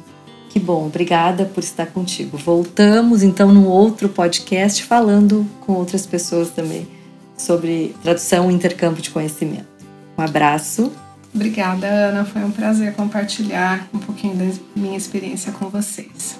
que 0.49 0.59
bom, 0.59 0.87
obrigada 0.87 1.45
por 1.45 1.63
estar 1.63 1.85
contigo. 1.85 2.35
Voltamos 2.35 3.21
então 3.21 3.53
num 3.53 3.67
outro 3.67 4.09
podcast 4.09 4.83
falando 4.83 5.45
com 5.61 5.73
outras 5.73 6.07
pessoas 6.07 6.49
também 6.49 6.97
sobre 7.41 7.95
tradução 8.03 8.49
e 8.51 8.53
intercâmbio 8.53 9.01
de 9.01 9.09
conhecimento. 9.09 9.67
Um 10.17 10.21
abraço. 10.21 10.91
Obrigada, 11.33 11.87
Ana. 11.87 12.25
Foi 12.25 12.43
um 12.43 12.51
prazer 12.51 12.93
compartilhar 12.93 13.87
um 13.93 13.99
pouquinho 13.99 14.35
da 14.35 14.45
minha 14.75 14.97
experiência 14.97 15.51
com 15.51 15.69
vocês. 15.69 16.39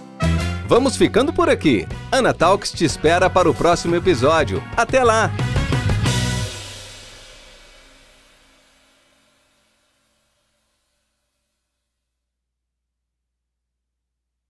Vamos 0.67 0.95
ficando 0.95 1.33
por 1.33 1.49
aqui. 1.49 1.87
Ana 2.11 2.33
Talks 2.33 2.71
te 2.71 2.85
espera 2.85 3.29
para 3.29 3.49
o 3.49 3.53
próximo 3.53 3.95
episódio. 3.95 4.63
Até 4.75 5.03
lá! 5.03 5.31